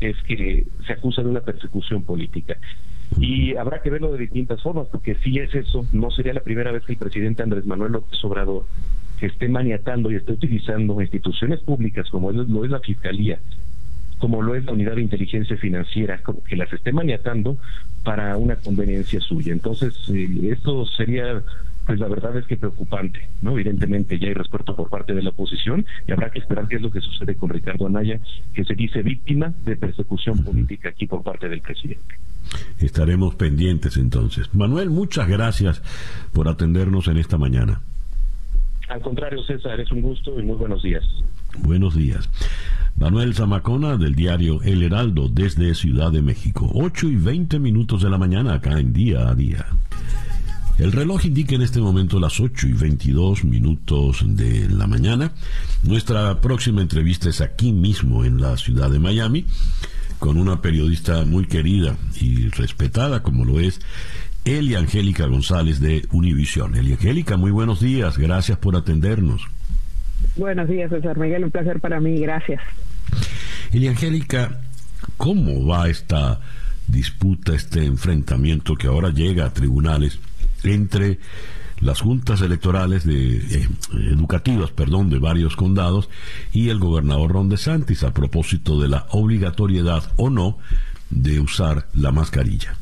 [0.00, 2.56] es que se acusa de una persecución política.
[3.18, 6.70] Y habrá que verlo de distintas formas, porque si es eso, no sería la primera
[6.70, 8.64] vez que el presidente Andrés Manuel López Obrador
[9.26, 13.38] esté maniatando y esté utilizando instituciones públicas como lo es la Fiscalía,
[14.18, 17.56] como lo es la Unidad de Inteligencia Financiera, que las esté maniatando
[18.04, 19.52] para una conveniencia suya.
[19.52, 21.42] Entonces, eh, esto sería
[21.86, 23.52] pues la verdad es que preocupante, ¿no?
[23.52, 26.82] Evidentemente ya hay respuesta por parte de la oposición y habrá que esperar qué es
[26.82, 28.20] lo que sucede con Ricardo Anaya,
[28.54, 32.14] que se dice víctima de persecución política aquí por parte del presidente.
[32.78, 34.54] Estaremos pendientes entonces.
[34.54, 35.82] Manuel, muchas gracias
[36.32, 37.80] por atendernos en esta mañana.
[38.90, 41.04] Al contrario, César, es un gusto y muy buenos días.
[41.60, 42.28] Buenos días.
[42.96, 46.68] Manuel Zamacona del diario El Heraldo desde Ciudad de México.
[46.74, 49.64] 8 y 20 minutos de la mañana acá en día a día.
[50.76, 55.30] El reloj indica en este momento las 8 y 22 minutos de la mañana.
[55.84, 59.46] Nuestra próxima entrevista es aquí mismo en la ciudad de Miami
[60.18, 63.80] con una periodista muy querida y respetada como lo es
[64.44, 66.74] Elia Angélica González de Univisión.
[66.74, 69.42] Elia Angélica, muy buenos días, gracias por atendernos.
[70.36, 72.60] Buenos días, César Miguel, un placer para mí, gracias.
[73.72, 74.60] Elia Angélica,
[75.16, 76.40] ¿cómo va esta
[76.86, 80.18] disputa, este enfrentamiento que ahora llega a tribunales
[80.64, 81.18] entre
[81.80, 83.68] las juntas electorales de, eh,
[84.10, 86.10] educativas perdón, de varios condados
[86.52, 90.58] y el gobernador Ron DeSantis a propósito de la obligatoriedad o no
[91.08, 92.74] de usar la mascarilla.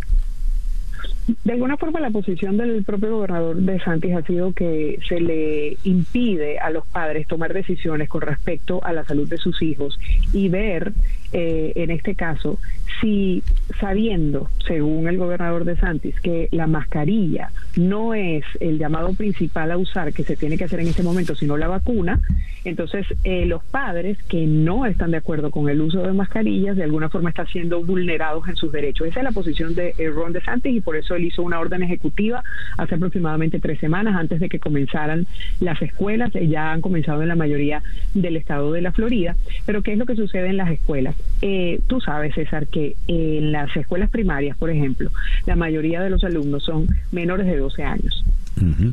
[1.44, 5.76] De alguna forma la posición del propio gobernador de Santis ha sido que se le
[5.84, 9.98] impide a los padres tomar decisiones con respecto a la salud de sus hijos
[10.32, 10.92] y ver,
[11.32, 12.58] eh, en este caso,
[13.00, 13.42] si
[13.80, 19.78] sabiendo, según el gobernador de Santis, que la mascarilla no es el llamado principal a
[19.78, 22.20] usar que se tiene que hacer en este momento, sino la vacuna,
[22.64, 26.82] entonces eh, los padres que no están de acuerdo con el uso de mascarillas de
[26.82, 29.06] alguna forma están siendo vulnerados en sus derechos.
[29.08, 31.82] Esa es la posición de eh, Ron DeSantis y por eso él hizo una orden
[31.82, 32.42] ejecutiva
[32.76, 35.26] hace aproximadamente tres semanas antes de que comenzaran
[35.60, 36.32] las escuelas.
[36.32, 37.82] Ya han comenzado en la mayoría
[38.14, 39.36] del estado de la Florida.
[39.66, 41.14] Pero ¿qué es lo que sucede en las escuelas?
[41.42, 45.10] Eh, tú sabes, César, que en las escuelas primarias, por ejemplo,
[45.46, 48.24] la mayoría de los alumnos son menores de 12 años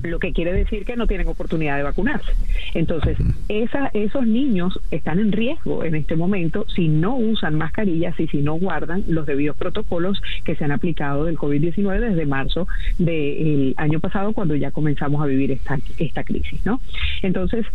[0.04, 2.32] lo que quiere decir que no tienen oportunidad de vacunarse.
[2.74, 3.18] Entonces,
[3.50, 8.38] esa, esos niños están en riesgo en este momento si no usan mascarillas y si
[8.38, 12.68] no guardan los debidos protocolos que se han aplicado del COVID-19 desde marzo
[12.98, 16.82] del año pasado, cuando ya comenzamos a vivir esta, esta crisis, ¿no?
[17.22, 17.66] Entonces,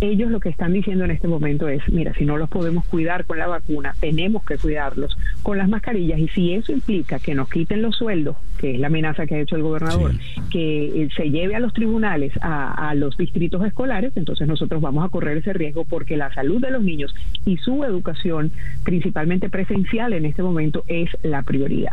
[0.00, 3.24] ellos lo que están diciendo en este momento es, mira, si no los podemos cuidar
[3.24, 7.48] con la vacuna, tenemos que cuidarlos con las mascarillas y si eso implica que nos
[7.48, 10.12] quiten los sueldos, que es la amenaza que ha hecho el gobernador,
[10.50, 15.08] que eh, se lleve a los tribunales a, los distritos escolares, entonces nosotros vamos a
[15.08, 17.14] correr ese riesgo porque la salud de los niños
[17.44, 18.52] y su educación,
[18.84, 21.92] principalmente presencial en este momento, es la prioridad.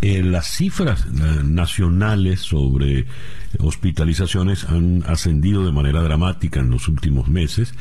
[0.00, 3.06] Eh, las cifras eh, nacionales sobre
[3.60, 7.74] hospitalizaciones han ascendido de manera dramática en los últimos meses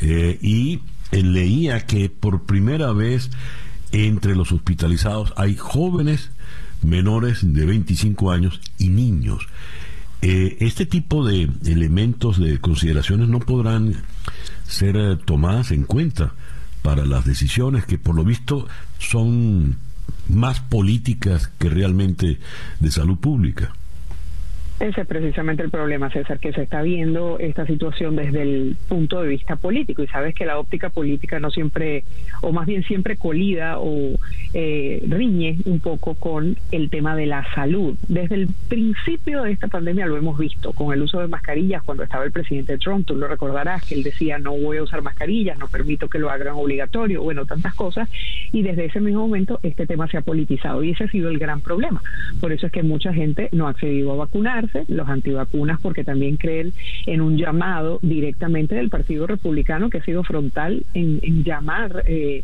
[0.00, 0.80] eh, y
[1.12, 3.30] leía que por primera vez
[3.92, 6.30] entre los hospitalizados hay jóvenes
[6.82, 9.46] menores de 25 años y niños.
[10.20, 14.02] este tipo de elementos de consideraciones no podrán
[14.66, 16.32] ser tomadas en cuenta
[16.82, 18.66] para las decisiones que por lo visto
[18.98, 19.76] son
[20.28, 22.38] más políticas que realmente
[22.80, 23.72] de salud pública.
[24.80, 29.20] Ese es precisamente el problema, César, que se está viendo esta situación desde el punto
[29.20, 32.04] de vista político y sabes que la óptica política no siempre,
[32.42, 34.16] o más bien siempre colida o
[34.54, 37.96] eh, riñe un poco con el tema de la salud.
[38.06, 42.04] Desde el principio de esta pandemia lo hemos visto con el uso de mascarillas cuando
[42.04, 45.58] estaba el presidente Trump, tú lo recordarás que él decía no voy a usar mascarillas,
[45.58, 48.08] no permito que lo hagan obligatorio, bueno, tantas cosas
[48.52, 51.38] y desde ese mismo momento este tema se ha politizado y ese ha sido el
[51.40, 52.00] gran problema.
[52.40, 56.36] Por eso es que mucha gente no ha accedido a vacunar los antivacunas, porque también
[56.36, 56.72] creen
[57.06, 62.42] en un llamado directamente del Partido Republicano que ha sido frontal en, llamar eh,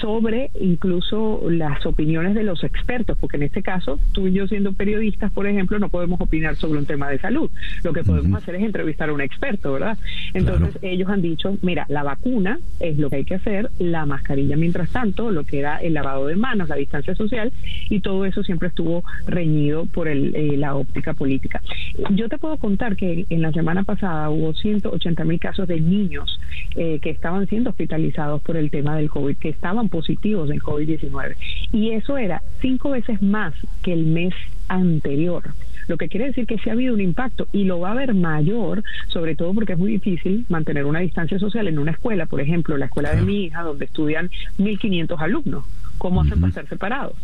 [0.00, 4.72] sobre incluso las opiniones de los expertos, porque en este caso, tú y yo siendo
[4.72, 7.50] periodistas, por ejemplo, no podemos opinar sobre un tema de salud.
[7.82, 9.98] Lo que podemos hacer es entrevistar a un experto, ¿verdad?
[10.34, 14.56] Entonces ellos han dicho, mira, la vacuna es lo que hay que hacer, la mascarilla
[14.56, 17.52] mientras tanto, lo que era el lavado de manos, la distancia social,
[17.88, 21.62] y todo eso siempre estuvo reñido por el, eh, la óptica política.
[22.10, 26.40] Yo te puedo contar que en la semana pasada hubo 180 mil casos de niños
[26.76, 31.36] eh, que estaban siendo hospitalizados por el tema del COVID, que estaban positivos en COVID-19.
[31.72, 34.34] Y eso era cinco veces más que el mes
[34.68, 35.44] anterior.
[35.88, 38.14] Lo que quiere decir que sí ha habido un impacto y lo va a haber
[38.14, 42.40] mayor, sobre todo porque es muy difícil mantener una distancia social en una escuela, por
[42.40, 45.64] ejemplo, la escuela de mi hija, donde estudian 1.500 alumnos.
[45.96, 47.14] ¿Cómo hacen para ser separados?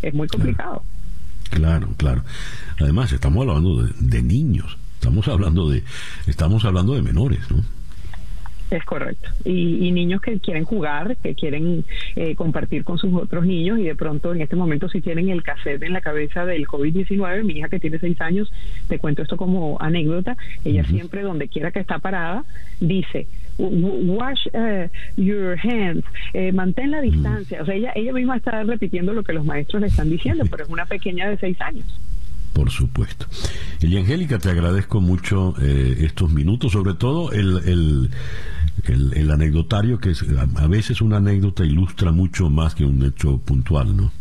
[0.00, 0.82] Es muy complicado.
[1.50, 2.24] Claro, claro.
[2.80, 5.84] Además, estamos hablando de, de niños, estamos hablando de,
[6.26, 7.62] estamos hablando de menores, ¿no?
[8.70, 9.30] Es correcto.
[9.44, 11.84] Y, niños que quieren jugar, que quieren
[12.16, 15.42] eh, compartir con sus otros niños y de pronto en este momento si tienen el
[15.42, 18.52] cassette en la cabeza del COVID-19, mi hija que tiene seis años,
[18.88, 22.44] te cuento esto como anécdota, ella siempre donde quiera que está parada
[22.80, 23.26] dice,
[23.58, 27.62] wash uh, your hands, eh, mantén la distancia.
[27.62, 30.64] O sea, ella, ella misma está repitiendo lo que los maestros le están diciendo, pero
[30.64, 31.86] es una pequeña de seis años.
[32.54, 33.26] Por supuesto.
[33.80, 38.10] Y Angélica, te agradezco mucho eh, estos minutos, sobre todo el,
[38.86, 40.24] el, anecdotario, que es,
[40.56, 44.12] a veces una anécdota ilustra mucho más que un hecho puntual, ¿no?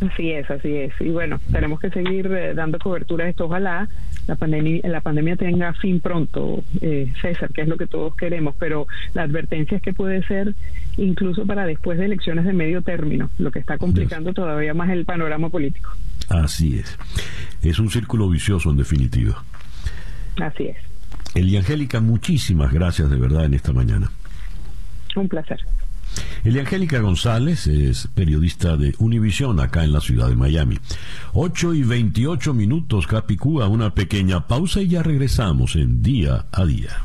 [0.00, 0.92] Así es, así es.
[1.00, 3.44] Y bueno, tenemos que seguir eh, dando cobertura a esto.
[3.44, 3.88] Ojalá
[4.26, 8.54] la pandemia, la pandemia tenga fin pronto, eh, César, que es lo que todos queremos,
[8.58, 10.54] pero la advertencia es que puede ser
[10.96, 15.04] incluso para después de elecciones de medio término, lo que está complicando todavía más el
[15.04, 15.90] panorama político.
[16.28, 16.98] Así es.
[17.62, 19.42] Es un círculo vicioso en definitiva.
[20.40, 20.76] Así es.
[21.34, 24.10] Eliangélica, muchísimas gracias de verdad en esta mañana.
[25.16, 25.58] Un placer.
[26.44, 30.78] Eliangélica González es periodista de Univisión acá en la ciudad de Miami.
[31.34, 37.04] 8 y 28 minutos, Capicúa, una pequeña pausa y ya regresamos en día a día.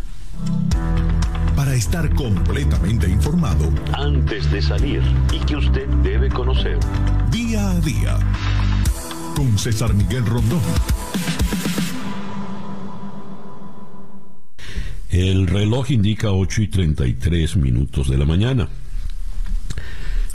[1.56, 5.02] Para estar completamente informado antes de salir
[5.34, 6.80] y que usted debe conocer.
[7.32, 8.18] Día a día
[9.36, 10.62] con César Miguel Rondón.
[15.10, 18.68] El reloj indica 8 y 33 minutos de la mañana.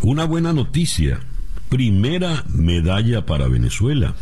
[0.05, 1.21] Una buena noticia.
[1.69, 4.17] Primera medalla para Venezuela.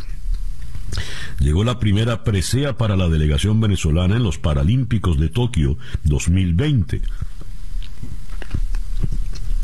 [1.39, 7.01] Llegó la primera presea para la delegación venezolana en los Paralímpicos de Tokio 2020.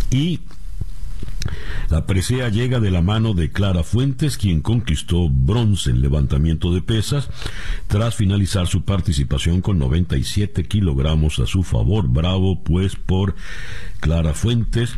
[0.10, 0.40] Y
[1.90, 6.82] la presea llega de la mano de Clara Fuentes, quien conquistó bronce en levantamiento de
[6.82, 7.30] pesas
[7.88, 12.08] tras finalizar su participación con 97 kilogramos a su favor.
[12.10, 13.36] Bravo pues por
[14.00, 14.98] Clara Fuentes,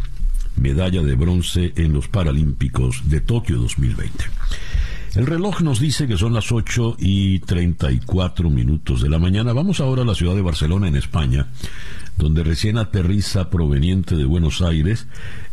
[0.59, 4.25] medalla de bronce en los Paralímpicos de Tokio 2020.
[5.15, 9.53] El reloj nos dice que son las 8 y 34 minutos de la mañana.
[9.53, 11.47] Vamos ahora a la ciudad de Barcelona, en España,
[12.17, 15.07] donde recién aterriza proveniente de Buenos Aires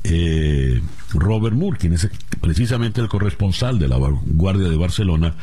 [0.04, 0.80] eh,
[1.14, 2.08] Robert Moore, quien es
[2.40, 5.34] precisamente el corresponsal de la Guardia de Barcelona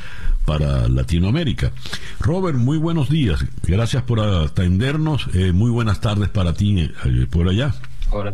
[0.45, 1.71] para Latinoamérica.
[2.19, 3.43] Robert, muy buenos días.
[3.65, 5.27] Gracias por atendernos.
[5.33, 7.73] Eh, muy buenas tardes para ti eh, por allá.
[8.15, 8.31] Hola,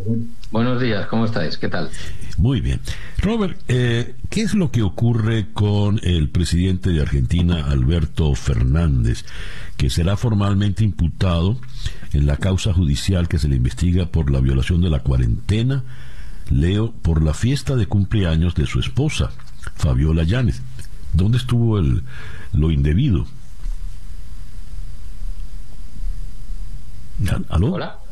[0.52, 1.58] buenos días, ¿cómo estáis?
[1.58, 1.90] ¿Qué tal?
[2.38, 2.82] Muy bien.
[3.20, 9.24] Robert, eh, ¿qué es lo que ocurre con el presidente de Argentina, Alberto Fernández,
[9.78, 11.58] que será formalmente imputado
[12.12, 15.86] en la causa judicial que se le investiga por la violación de la cuarentena,
[16.50, 19.32] leo, por la fiesta de cumpleaños de su esposa,
[19.76, 20.62] Fabiola Llanes?
[21.14, 22.04] ¿Dónde estuvo el,
[22.52, 23.26] lo indebido?
[27.48, 27.76] ¿Aló?
[27.76, 28.09] Hola.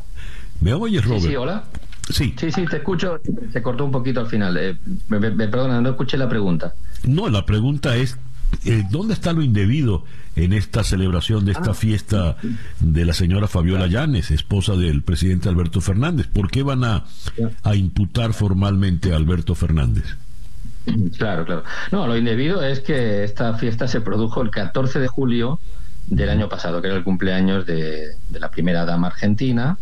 [0.60, 1.22] ¿Me oyes, Robert?
[1.22, 1.64] Sí, sí, hola.
[2.10, 2.34] Sí.
[2.38, 3.20] Sí, sí, te escucho.
[3.52, 4.56] Se cortó un poquito al final.
[4.56, 4.76] Eh,
[5.08, 6.74] me, me, perdona, no escuché la pregunta.
[7.04, 8.18] No, la pregunta es,
[8.64, 10.04] eh, ¿dónde está lo indebido
[10.34, 11.74] en esta celebración de esta ah.
[11.74, 12.36] fiesta
[12.80, 16.26] de la señora Fabiola Llanes, esposa del presidente Alberto Fernández?
[16.28, 17.04] ¿Por qué van a,
[17.62, 20.16] a imputar formalmente a Alberto Fernández?
[21.18, 21.64] Claro, claro.
[21.92, 25.60] No, lo indebido es que esta fiesta se produjo el 14 de julio
[26.06, 29.76] del año pasado, que era el cumpleaños de, de la primera dama argentina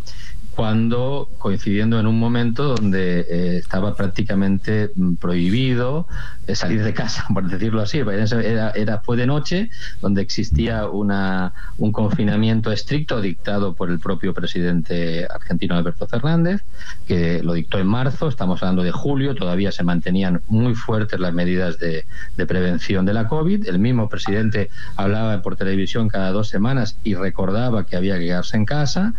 [0.56, 6.08] cuando coincidiendo en un momento donde eh, estaba prácticamente mm, prohibido
[6.46, 7.98] eh, salir de casa, por decirlo así.
[7.98, 9.68] Era, era, fue de noche,
[10.00, 16.62] donde existía una, un confinamiento estricto dictado por el propio presidente argentino Alberto Fernández,
[17.06, 21.34] que lo dictó en marzo, estamos hablando de julio, todavía se mantenían muy fuertes las
[21.34, 23.68] medidas de, de prevención de la COVID.
[23.68, 28.56] El mismo presidente hablaba por televisión cada dos semanas y recordaba que había que quedarse
[28.56, 29.12] en casa,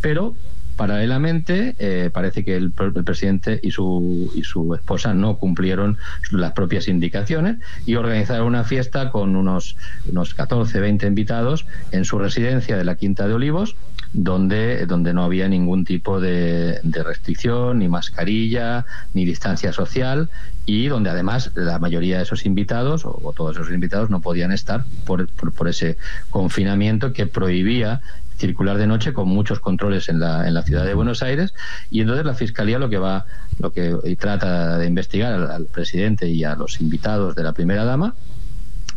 [0.00, 0.36] pero
[0.76, 5.96] Paralelamente, eh, parece que el, presidente y su, y su esposa no cumplieron
[6.30, 9.76] las propias indicaciones y organizaron una fiesta con unos,
[10.06, 13.74] unos 14, 20 invitados en su residencia de la Quinta de Olivos,
[14.12, 18.84] donde, donde no había ningún tipo de, restricción, ni mascarilla,
[19.14, 20.30] ni distancia social
[20.64, 24.84] y donde además la mayoría de esos invitados o, todos esos invitados no podían estar
[25.04, 25.96] por, por, ese
[26.30, 28.00] confinamiento que prohibía
[28.36, 31.54] circular de noche con muchos controles en la, en la ciudad de Buenos Aires
[31.90, 33.24] y entonces la fiscalía lo que va
[33.58, 38.14] lo que trata de investigar al, presidente y a los invitados de la primera dama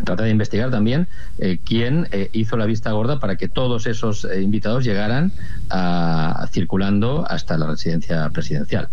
[0.03, 1.07] trata de investigar también
[1.38, 5.32] eh, quién eh, hizo la vista gorda para que todos esos eh, invitados llegaran
[5.70, 8.90] a, circulando hasta la residencia presidencial.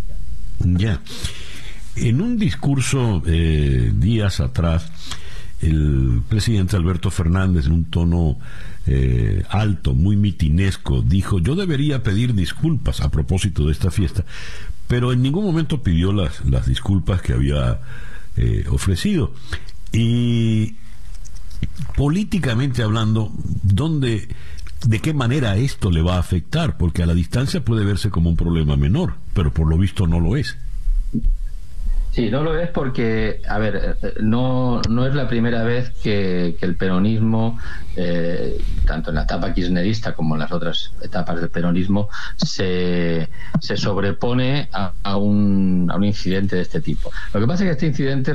[0.59, 0.99] Ya.
[1.95, 4.91] En un discurso días atrás,
[5.61, 8.37] el presidente Alberto Fernández, en un tono
[8.87, 14.23] eh, alto, muy mitinesco, dijo, yo debería pedir disculpas a propósito de esta fiesta,
[14.87, 17.81] pero en ningún momento pidió las, las disculpas que había
[18.37, 19.33] eh, ofrecido.
[19.91, 20.75] Y
[21.95, 23.31] políticamente hablando,
[23.63, 24.29] ¿dónde,
[24.85, 26.77] ¿de qué manera esto le va a afectar?
[26.77, 30.19] Porque a la distancia puede verse como un problema menor, pero por lo visto no
[30.19, 30.57] lo es.
[32.17, 36.57] Sí, no lo es porque, a ver, eh, no, no es la primera vez que,
[36.59, 37.59] el peronismo,
[37.95, 43.29] eh, tanto en la etapa kirchnerista como en las otras etapas del peronismo, se,
[43.59, 47.11] se sobrepone a, un, a un incidente de este tipo.
[47.35, 48.33] Lo que pasa es que este incidente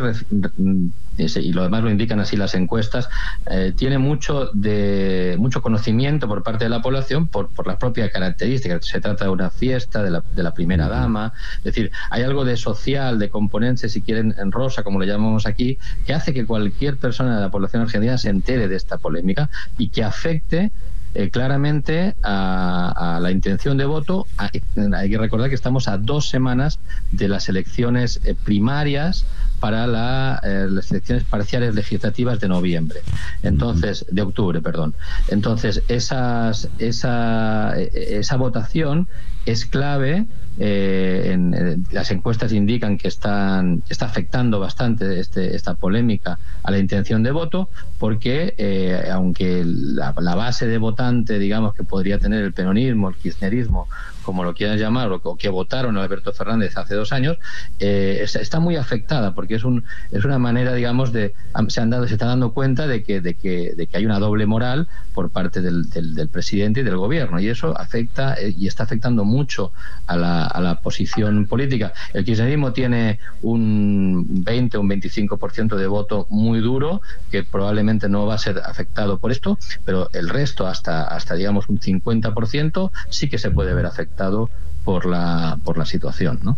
[1.19, 3.09] y lo demás lo indican así las encuestas,
[3.47, 8.11] eh, tiene mucho de mucho conocimiento por parte de la población por, por las propias
[8.11, 8.87] características.
[8.87, 12.45] Se trata de una fiesta de la, de la primera dama, es decir, hay algo
[12.45, 16.47] de social, de componente, si quieren, en rosa, como le llamamos aquí, que hace que
[16.47, 20.73] cualquier persona de la población argentina se entere de esta polémica y que afecte
[21.15, 24.27] eh, claramente a, la intención de voto.
[24.39, 26.79] hay que recordar que estamos a dos semanas
[27.11, 29.27] de las elecciones eh, primarias
[29.63, 32.99] para eh, las elecciones parciales legislativas de noviembre.
[33.45, 34.93] Entonces, de octubre, perdón.
[35.29, 39.07] Entonces, esas, esa, esa votación
[39.47, 40.27] es clave
[40.59, 46.79] eh, en, las encuestas indican que están, está afectando bastante este, esta polémica a la
[46.79, 52.53] intención de voto, porque eh, aunque la, base de votante, digamos, que podría tener el
[52.53, 53.89] peronismo, el kirchnerismo,
[54.23, 57.39] como lo quieran llamar, o que votaron Alberto Fernández hace dos años,
[57.79, 61.35] eh, está muy afectada porque es, un, es una manera, digamos, de
[61.69, 64.19] se han dado, se está dando cuenta de que, de que, de que hay una
[64.19, 68.67] doble moral por parte del, del, presidente y del gobierno y eso afecta eh, y
[68.67, 69.73] está afectando mucho
[70.07, 71.93] a la, a la posición política.
[72.13, 77.01] El kirchnerismo tiene un 20 o un 25% de voto muy duro
[77.31, 81.69] que probablemente no va a ser afectado por esto, pero el resto hasta hasta digamos
[81.69, 84.51] un 50% sí que se puede ver afectado
[84.85, 86.41] por la, por la situación.
[86.43, 86.57] ¿no?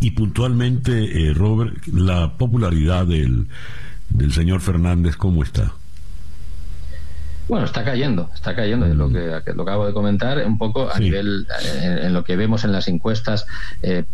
[0.00, 3.46] Y puntualmente, eh, Robert, la popularidad del,
[4.10, 5.72] del señor Fernández, ¿cómo está?
[7.50, 9.12] Bueno, está cayendo, está cayendo, lo mm.
[9.12, 12.70] que, lo acabo de comentar, un poco a nivel, eh, en, lo que vemos en
[12.70, 13.44] las encuestas
[13.82, 14.04] eh,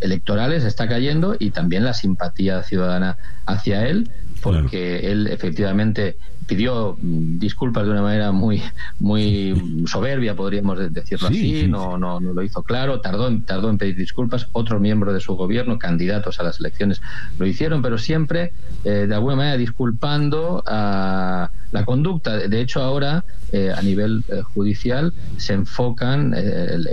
[0.00, 6.16] electorales, está cayendo y también la simpatía ciudadana hacia él, porque él efectivamente
[6.50, 8.60] pidió mm, disculpas de una manera muy
[8.98, 13.78] muy soberbia, podríamos decirlo así, no, no, no lo hizo claro, tardó en, tardó en
[13.78, 17.00] pedir disculpas, otros miembros de su gobierno, candidatos a las elecciones,
[17.38, 18.52] lo hicieron, pero siempre
[18.84, 22.36] eh, de alguna manera disculpando a la conducta.
[22.36, 26.88] De hecho, ahora eh, a nivel eh, judicial se enfocan, el,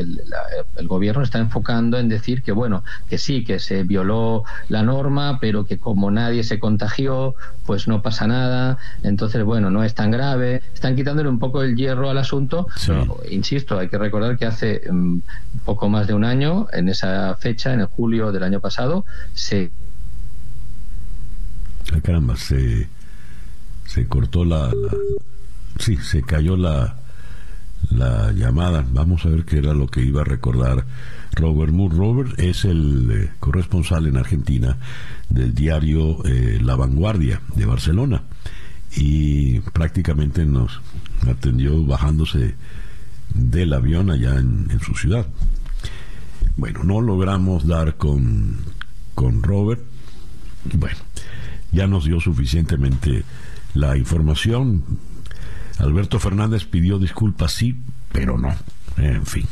[0.76, 5.40] el, gobierno está enfocando en decir que, bueno, que sí, que se violó la norma,
[5.42, 7.34] pero que como nadie se contagió,
[7.66, 8.78] pues no pasa nada.
[9.04, 10.61] Entonces, bueno, no es tan grave.
[10.74, 12.68] Están quitándole un poco el hierro al asunto.
[13.32, 15.19] insisto, hay que recordar que hace mm,
[15.65, 19.72] poco más de un año, en esa fecha, en el julio del año pasado, se...
[22.03, 22.88] caramba, se,
[23.86, 24.69] se cortó la,
[25.80, 26.98] Sí, se cayó la,
[27.91, 28.86] la llamada.
[28.91, 30.86] Vamos a ver qué era lo que iba a recordar
[31.34, 31.95] Robert Moore.
[31.95, 34.78] Robert es el eh, corresponsal en Argentina
[35.30, 38.24] del diario eh, La Vanguardia de Barcelona
[38.98, 40.82] y prácticamente nos
[41.28, 42.56] atendió bajándose
[43.34, 45.28] del avión allá en, su ciudad.
[46.56, 48.57] Bueno, no logramos dar con,
[49.14, 49.82] con Robert.
[50.74, 50.98] Bueno,
[51.72, 53.24] ya nos dio suficientemente
[53.76, 54.84] la información.
[55.78, 57.80] Alberto Fernández pidió disculpas, sí,
[58.11, 58.56] pero no.
[58.98, 59.45] En fin.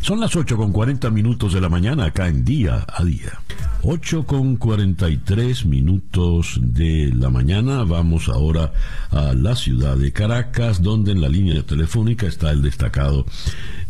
[0.00, 3.40] Son las 8 con 40 minutos de la mañana acá en día a día.
[3.82, 7.84] 8 con 43 minutos de la mañana.
[7.84, 8.72] Vamos ahora
[9.10, 13.26] a la ciudad de Caracas, donde en la línea telefónica está el destacado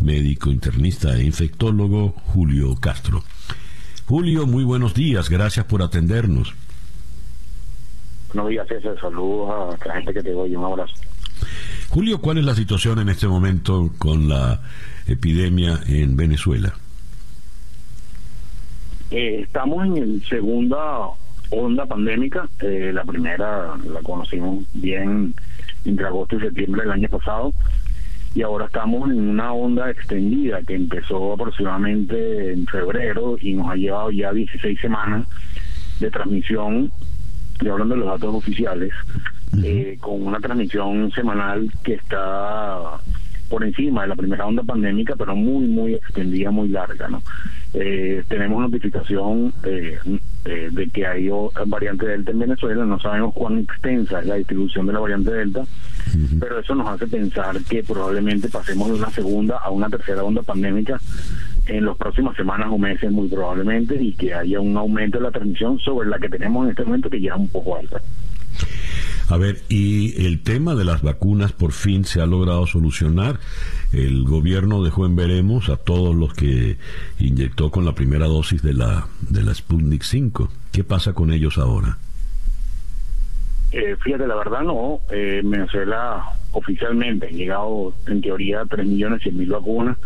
[0.00, 3.22] médico internista e infectólogo Julio Castro.
[4.06, 5.28] Julio, muy buenos días.
[5.28, 6.54] Gracias por atendernos.
[8.32, 8.98] Buenos días, César.
[9.00, 10.54] Saludos a la gente que te doy.
[10.56, 10.94] Un abrazo.
[11.88, 14.60] Julio, ¿cuál es la situación en este momento con la
[15.08, 16.74] epidemia en Venezuela?
[19.10, 21.08] Eh, estamos en segunda
[21.50, 22.48] onda pandémica.
[22.60, 25.34] Eh, la primera la conocimos bien
[25.84, 27.52] entre agosto y septiembre del año pasado.
[28.34, 33.76] Y ahora estamos en una onda extendida que empezó aproximadamente en febrero y nos ha
[33.76, 35.26] llevado ya 16 semanas
[35.98, 36.92] de transmisión,
[37.60, 38.92] y hablando de los datos oficiales,
[39.64, 43.00] eh, con una transmisión semanal que está
[43.48, 47.08] por encima de la primera onda pandémica, pero muy, muy extendida, muy larga.
[47.08, 47.22] ¿no?
[47.74, 49.98] Eh, tenemos notificación eh,
[50.44, 51.28] de que hay
[51.66, 55.64] variante Delta en Venezuela, no sabemos cuán extensa es la distribución de la variante Delta,
[56.40, 60.42] pero eso nos hace pensar que probablemente pasemos de una segunda a una tercera onda
[60.42, 60.98] pandémica
[61.66, 65.30] en las próximas semanas o meses muy probablemente y que haya un aumento de la
[65.30, 68.00] transmisión sobre la que tenemos en este momento que ya es un poco alta.
[69.30, 73.38] A ver, y el tema de las vacunas por fin se ha logrado solucionar.
[73.92, 76.78] El gobierno dejó en veremos a todos los que
[77.18, 80.48] inyectó con la primera dosis de la, de la Sputnik 5.
[80.72, 81.98] ¿Qué pasa con ellos ahora?
[83.72, 85.00] Eh, fíjate, la verdad no.
[85.10, 89.98] Eh, Venezuela oficialmente han llegado en teoría 3 millones y mil vacunas,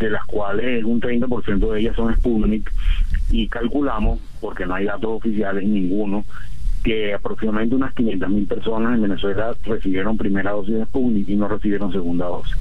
[0.00, 2.68] de las cuales un 30% de ellas son Sputnik
[3.30, 6.24] y calculamos, porque no hay datos oficiales ninguno,
[6.82, 11.48] que aproximadamente unas 500 mil personas en Venezuela recibieron primera dosis de Sputnik y no
[11.48, 12.56] recibieron segunda dosis.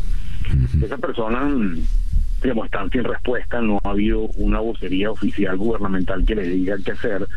[0.82, 1.52] Esas personas
[2.42, 6.92] digamos, están sin respuesta, no ha habido una vocería oficial gubernamental que les diga qué
[6.92, 7.28] hacer.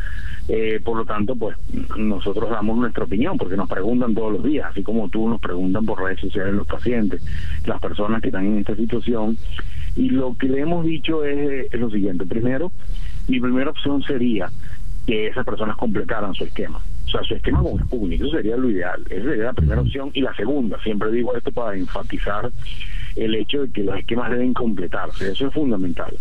[0.49, 1.57] Eh, por lo tanto, pues
[1.97, 5.85] nosotros damos nuestra opinión, porque nos preguntan todos los días, así como tú nos preguntan
[5.85, 7.23] por redes sociales los pacientes,
[7.67, 9.37] las personas que están en esta situación.
[9.97, 12.25] Y lo que le hemos dicho es, es lo siguiente.
[12.25, 12.71] Primero,
[13.29, 14.51] mi primera opción sería
[15.09, 16.83] que esas personas completaran su esquema.
[17.07, 19.03] O sea, su esquema con público, eso sería lo ideal.
[19.09, 20.11] Esa sería la primera opción.
[20.13, 22.51] Y la segunda, siempre digo esto para enfatizar
[23.17, 26.15] el hecho de que los esquemas deben completarse, eso es fundamental.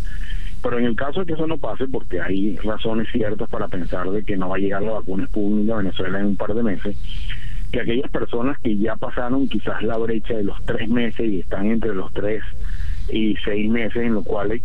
[0.64, 4.10] Pero en el caso de que eso no pase, porque hay razones ciertas para pensar
[4.10, 6.64] de que no va a llegar la vacuna Sputnik a Venezuela en un par de
[6.64, 6.96] meses,
[7.74, 11.70] que aquellas personas que ya pasaron quizás la brecha de los tres meses y están
[11.70, 12.42] entre los tres
[13.10, 14.62] y seis meses en los cuales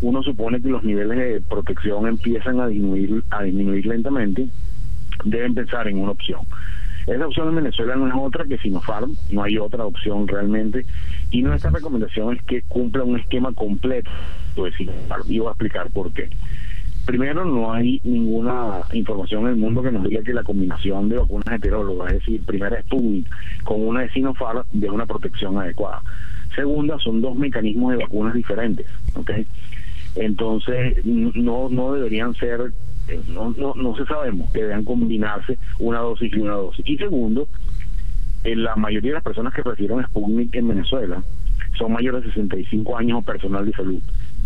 [0.00, 4.48] uno supone que los niveles de protección empiezan a disminuir, a disminuir lentamente,
[5.24, 6.40] deben pensar en una opción.
[7.06, 10.86] Esa opción en Venezuela no es otra que Sinopharm, no hay otra opción realmente,
[11.30, 14.10] y nuestra recomendación es que cumpla un esquema completo
[14.56, 16.30] de Sinopharm, y voy a explicar por qué.
[17.04, 21.18] Primero, no hay ninguna información en el mundo que nos diga que la combinación de
[21.18, 23.28] vacunas heterólogas, es decir, primera Sputnik
[23.64, 26.00] con una de Sinopharm, de una protección adecuada.
[26.54, 29.30] Segunda, son dos mecanismos de vacunas diferentes, ¿ok?
[30.16, 32.72] Entonces, no, no deberían ser,
[33.08, 36.84] eh, no, no, no se sabemos que deberían combinarse una dosis y una dosis.
[36.88, 37.48] Y segundo,
[38.44, 41.22] en la mayoría de las personas que recibieron Sputnik en Venezuela
[41.78, 44.00] son mayores de 65 años o personal de salud.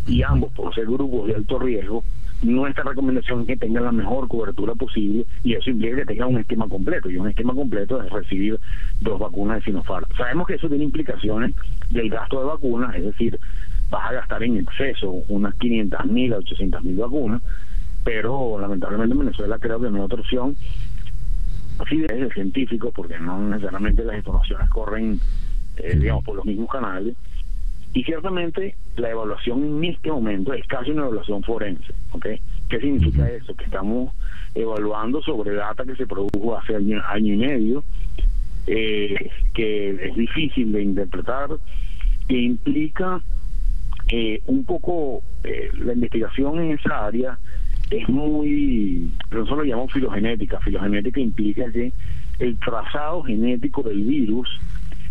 [0.06, 2.02] Y ambos, por ser grupos de alto riesgo,
[2.42, 6.38] nuestra recomendación es que tengan la mejor cobertura posible y eso implica que tengan un
[6.38, 8.58] esquema completo y un esquema completo es recibir
[9.00, 10.06] dos vacunas de Sinopharm.
[10.16, 11.54] Sabemos que eso tiene implicaciones
[11.90, 13.38] del gasto de vacunas, es decir,
[13.90, 17.42] vas a gastar en exceso unas 500 mil a 800 mil vacunas,
[18.04, 20.56] pero lamentablemente en Venezuela creo que no hay otra opción
[21.78, 25.20] así de científico porque no necesariamente las informaciones corren
[25.76, 27.14] eh, digamos por los mismos canales
[27.94, 32.26] y ciertamente la evaluación en este momento es casi una evaluación forense, ¿ok?
[32.68, 33.54] ¿Qué significa eso?
[33.54, 34.14] Que estamos
[34.54, 37.84] evaluando sobre data que se produjo hace año, año y medio,
[38.66, 41.48] eh, que es difícil de interpretar,
[42.28, 43.22] que implica
[44.08, 47.38] eh, un poco eh, la investigación en esa área
[47.90, 50.60] es muy, nosotros lo llamamos filogenética.
[50.60, 51.92] Filogenética implica que
[52.38, 54.48] el trazado genético del virus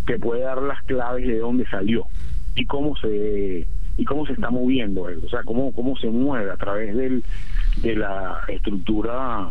[0.05, 2.05] te puede dar las claves de dónde salió
[2.55, 3.67] y cómo se
[3.99, 7.23] y cómo se está moviendo él, o sea, cómo cómo se mueve a través del
[7.81, 9.49] de la estructura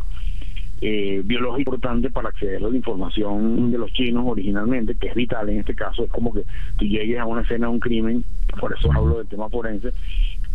[0.80, 5.48] eh, biológica importante para acceder a la información de los chinos originalmente, que es vital
[5.48, 6.44] en este caso, es como que
[6.76, 8.24] tú llegues a una escena de un crimen,
[8.60, 9.92] por eso hablo del tema forense,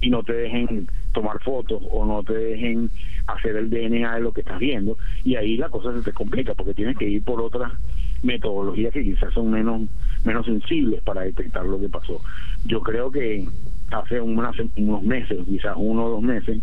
[0.01, 2.89] y no te dejen tomar fotos o no te dejen
[3.27, 6.53] hacer el DNA de lo que estás viendo, y ahí la cosa se te complica
[6.53, 7.71] porque tienes que ir por otras
[8.23, 9.81] metodologías que quizás son menos
[10.23, 12.21] menos sensibles para detectar lo que pasó.
[12.65, 13.47] Yo creo que
[13.91, 16.61] hace unos meses, quizás uno o dos meses,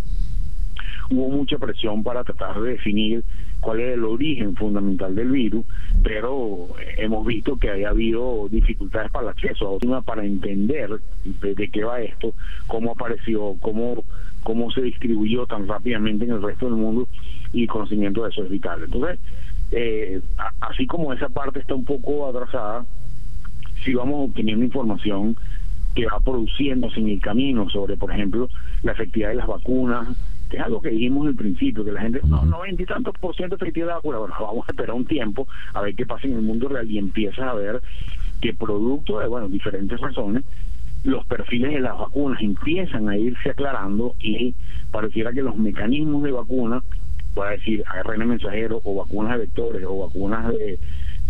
[1.11, 3.25] hubo mucha presión para tratar de definir
[3.61, 5.67] cuál es el origen fundamental del virus,
[6.03, 11.85] pero hemos visto que haya habido dificultades para el acceso a para entender de, qué
[11.85, 12.35] va esto,
[12.67, 14.05] cómo apareció, cómo
[14.43, 17.09] cómo se distribuyó tan rápidamente en el resto del mundo
[17.53, 18.83] y el conocimiento de eso es vital.
[18.85, 19.19] Entonces,
[19.73, 20.21] eh,
[20.61, 22.87] así como esa parte está un poco atrasada,
[23.85, 25.37] si vamos obteniendo información
[25.95, 28.49] que va produciéndose en el camino sobre, por ejemplo,
[28.83, 30.09] la efectividad de las vacunas,
[30.57, 33.57] es algo que dijimos al principio, que la gente, no, no y tantos por ciento
[33.57, 36.43] efectividad de vacuna, bueno, vamos a esperar un tiempo a ver qué pasa en el
[36.43, 37.83] mundo real y empiezas a ver
[38.41, 40.45] que producto de, bueno, diferentes razones,
[41.05, 44.55] los perfiles de las vacunas empiezan a irse aclarando y
[44.91, 46.83] pareciera que los mecanismos de vacuna,
[47.35, 50.79] puede decir ARN mensajero o vacunas de vectores o vacunas de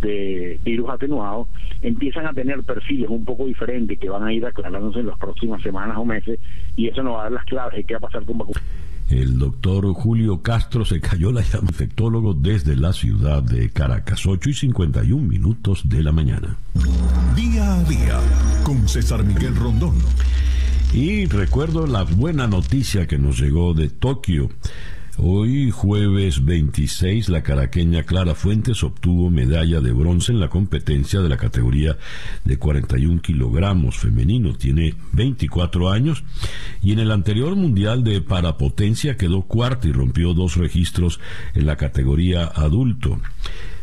[0.01, 1.49] de virus atenuados
[1.83, 5.63] empiezan a tener perfiles un poco diferentes que van a ir aclarándose en las próximas
[5.63, 6.39] semanas o meses
[6.77, 8.63] y eso nos va a dar las claves de qué va a pasar con vacunas.
[9.11, 14.51] El doctor Julio Castro se cayó la llama infectólogo desde la ciudad de Caracas, 8
[14.51, 16.57] y 51 minutos de la mañana.
[17.35, 18.21] Día a día
[18.65, 19.95] con César Miguel Rondón.
[20.93, 24.51] Y recuerdo la buena noticia que nos llegó de Tokio.
[25.21, 31.29] Hoy, jueves 26, la caraqueña Clara Fuentes obtuvo medalla de bronce en la competencia de
[31.29, 31.99] la categoría
[32.45, 34.55] de 41 kilogramos femenino.
[34.55, 36.23] Tiene 24 años
[36.83, 41.19] y en el anterior mundial de parapotencia quedó cuarta y rompió dos registros
[41.55, 43.19] en la categoría adulto.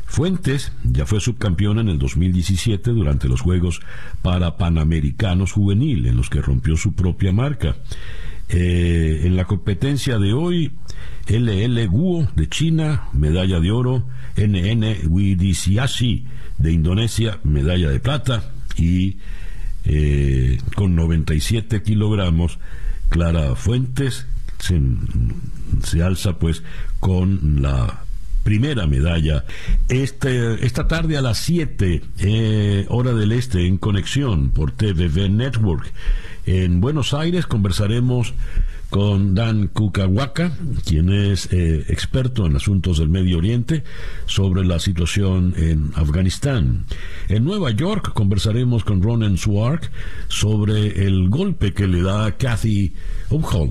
[0.06, 3.82] Fuentes ya fue subcampeona en el 2017 durante los Juegos
[4.22, 7.76] para Panamericanos Juvenil, en los que rompió su propia marca.
[8.50, 10.72] Eh, en la competencia de hoy,
[11.28, 14.08] LL Guo de China, medalla de oro,
[14.38, 16.26] NN Widisiasi
[16.58, 19.18] de Indonesia, medalla de plata, y
[19.86, 22.60] eh, con 97 kilogramos,
[23.10, 24.28] Clara Fuentes
[24.60, 24.80] se,
[25.84, 26.64] se alza pues
[27.00, 28.05] con la
[28.46, 29.44] primera medalla.
[29.90, 35.92] Este, esta tarde a las 7, eh, hora del este, en conexión por TVV Network.
[36.46, 38.36] En Buenos Aires conversaremos
[38.92, 40.52] con Dan Kukawaka,
[40.86, 43.84] quien es eh, experto en asuntos del Medio Oriente,
[44.28, 46.86] sobre la situación en Afganistán.
[47.28, 49.92] En Nueva York conversaremos con Ronan Swark
[50.28, 52.94] sobre el golpe que le da Kathy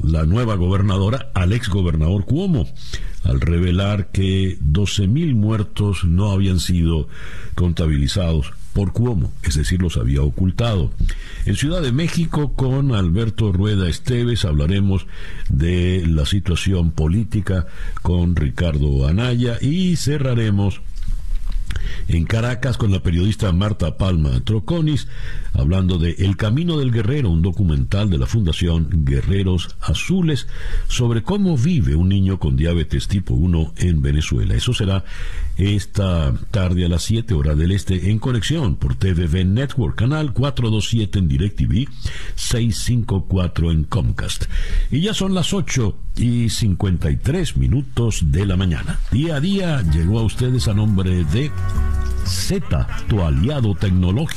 [0.03, 2.67] La nueva gobernadora, al ex gobernador Cuomo,
[3.23, 7.09] al revelar que 12.000 muertos no habían sido
[7.55, 10.91] contabilizados por Cuomo, es decir, los había ocultado.
[11.47, 15.07] En Ciudad de México, con Alberto Rueda Esteves, hablaremos
[15.49, 17.67] de la situación política
[18.03, 20.81] con Ricardo Anaya y cerraremos
[22.09, 25.09] en Caracas con la periodista Marta Palma Troconis,
[25.53, 30.47] hablando de El Camino del Guerrero, un documental de la Fundación Guerreros Azules
[30.89, 34.55] sobre cómo vive un niño con diabetes tipo 1 en Venezuela.
[34.55, 35.05] Eso será
[35.57, 41.19] esta tarde a las 7 horas del este en conexión por TVV Network, canal 427
[41.19, 41.89] en DirecTV,
[42.35, 44.45] 654 en Comcast.
[44.91, 48.99] Y ya son las 8 y 53 minutos de la mañana.
[49.11, 51.51] Día a día llegó a ustedes a nombre de
[52.25, 54.35] Z, tu aliado tecnológico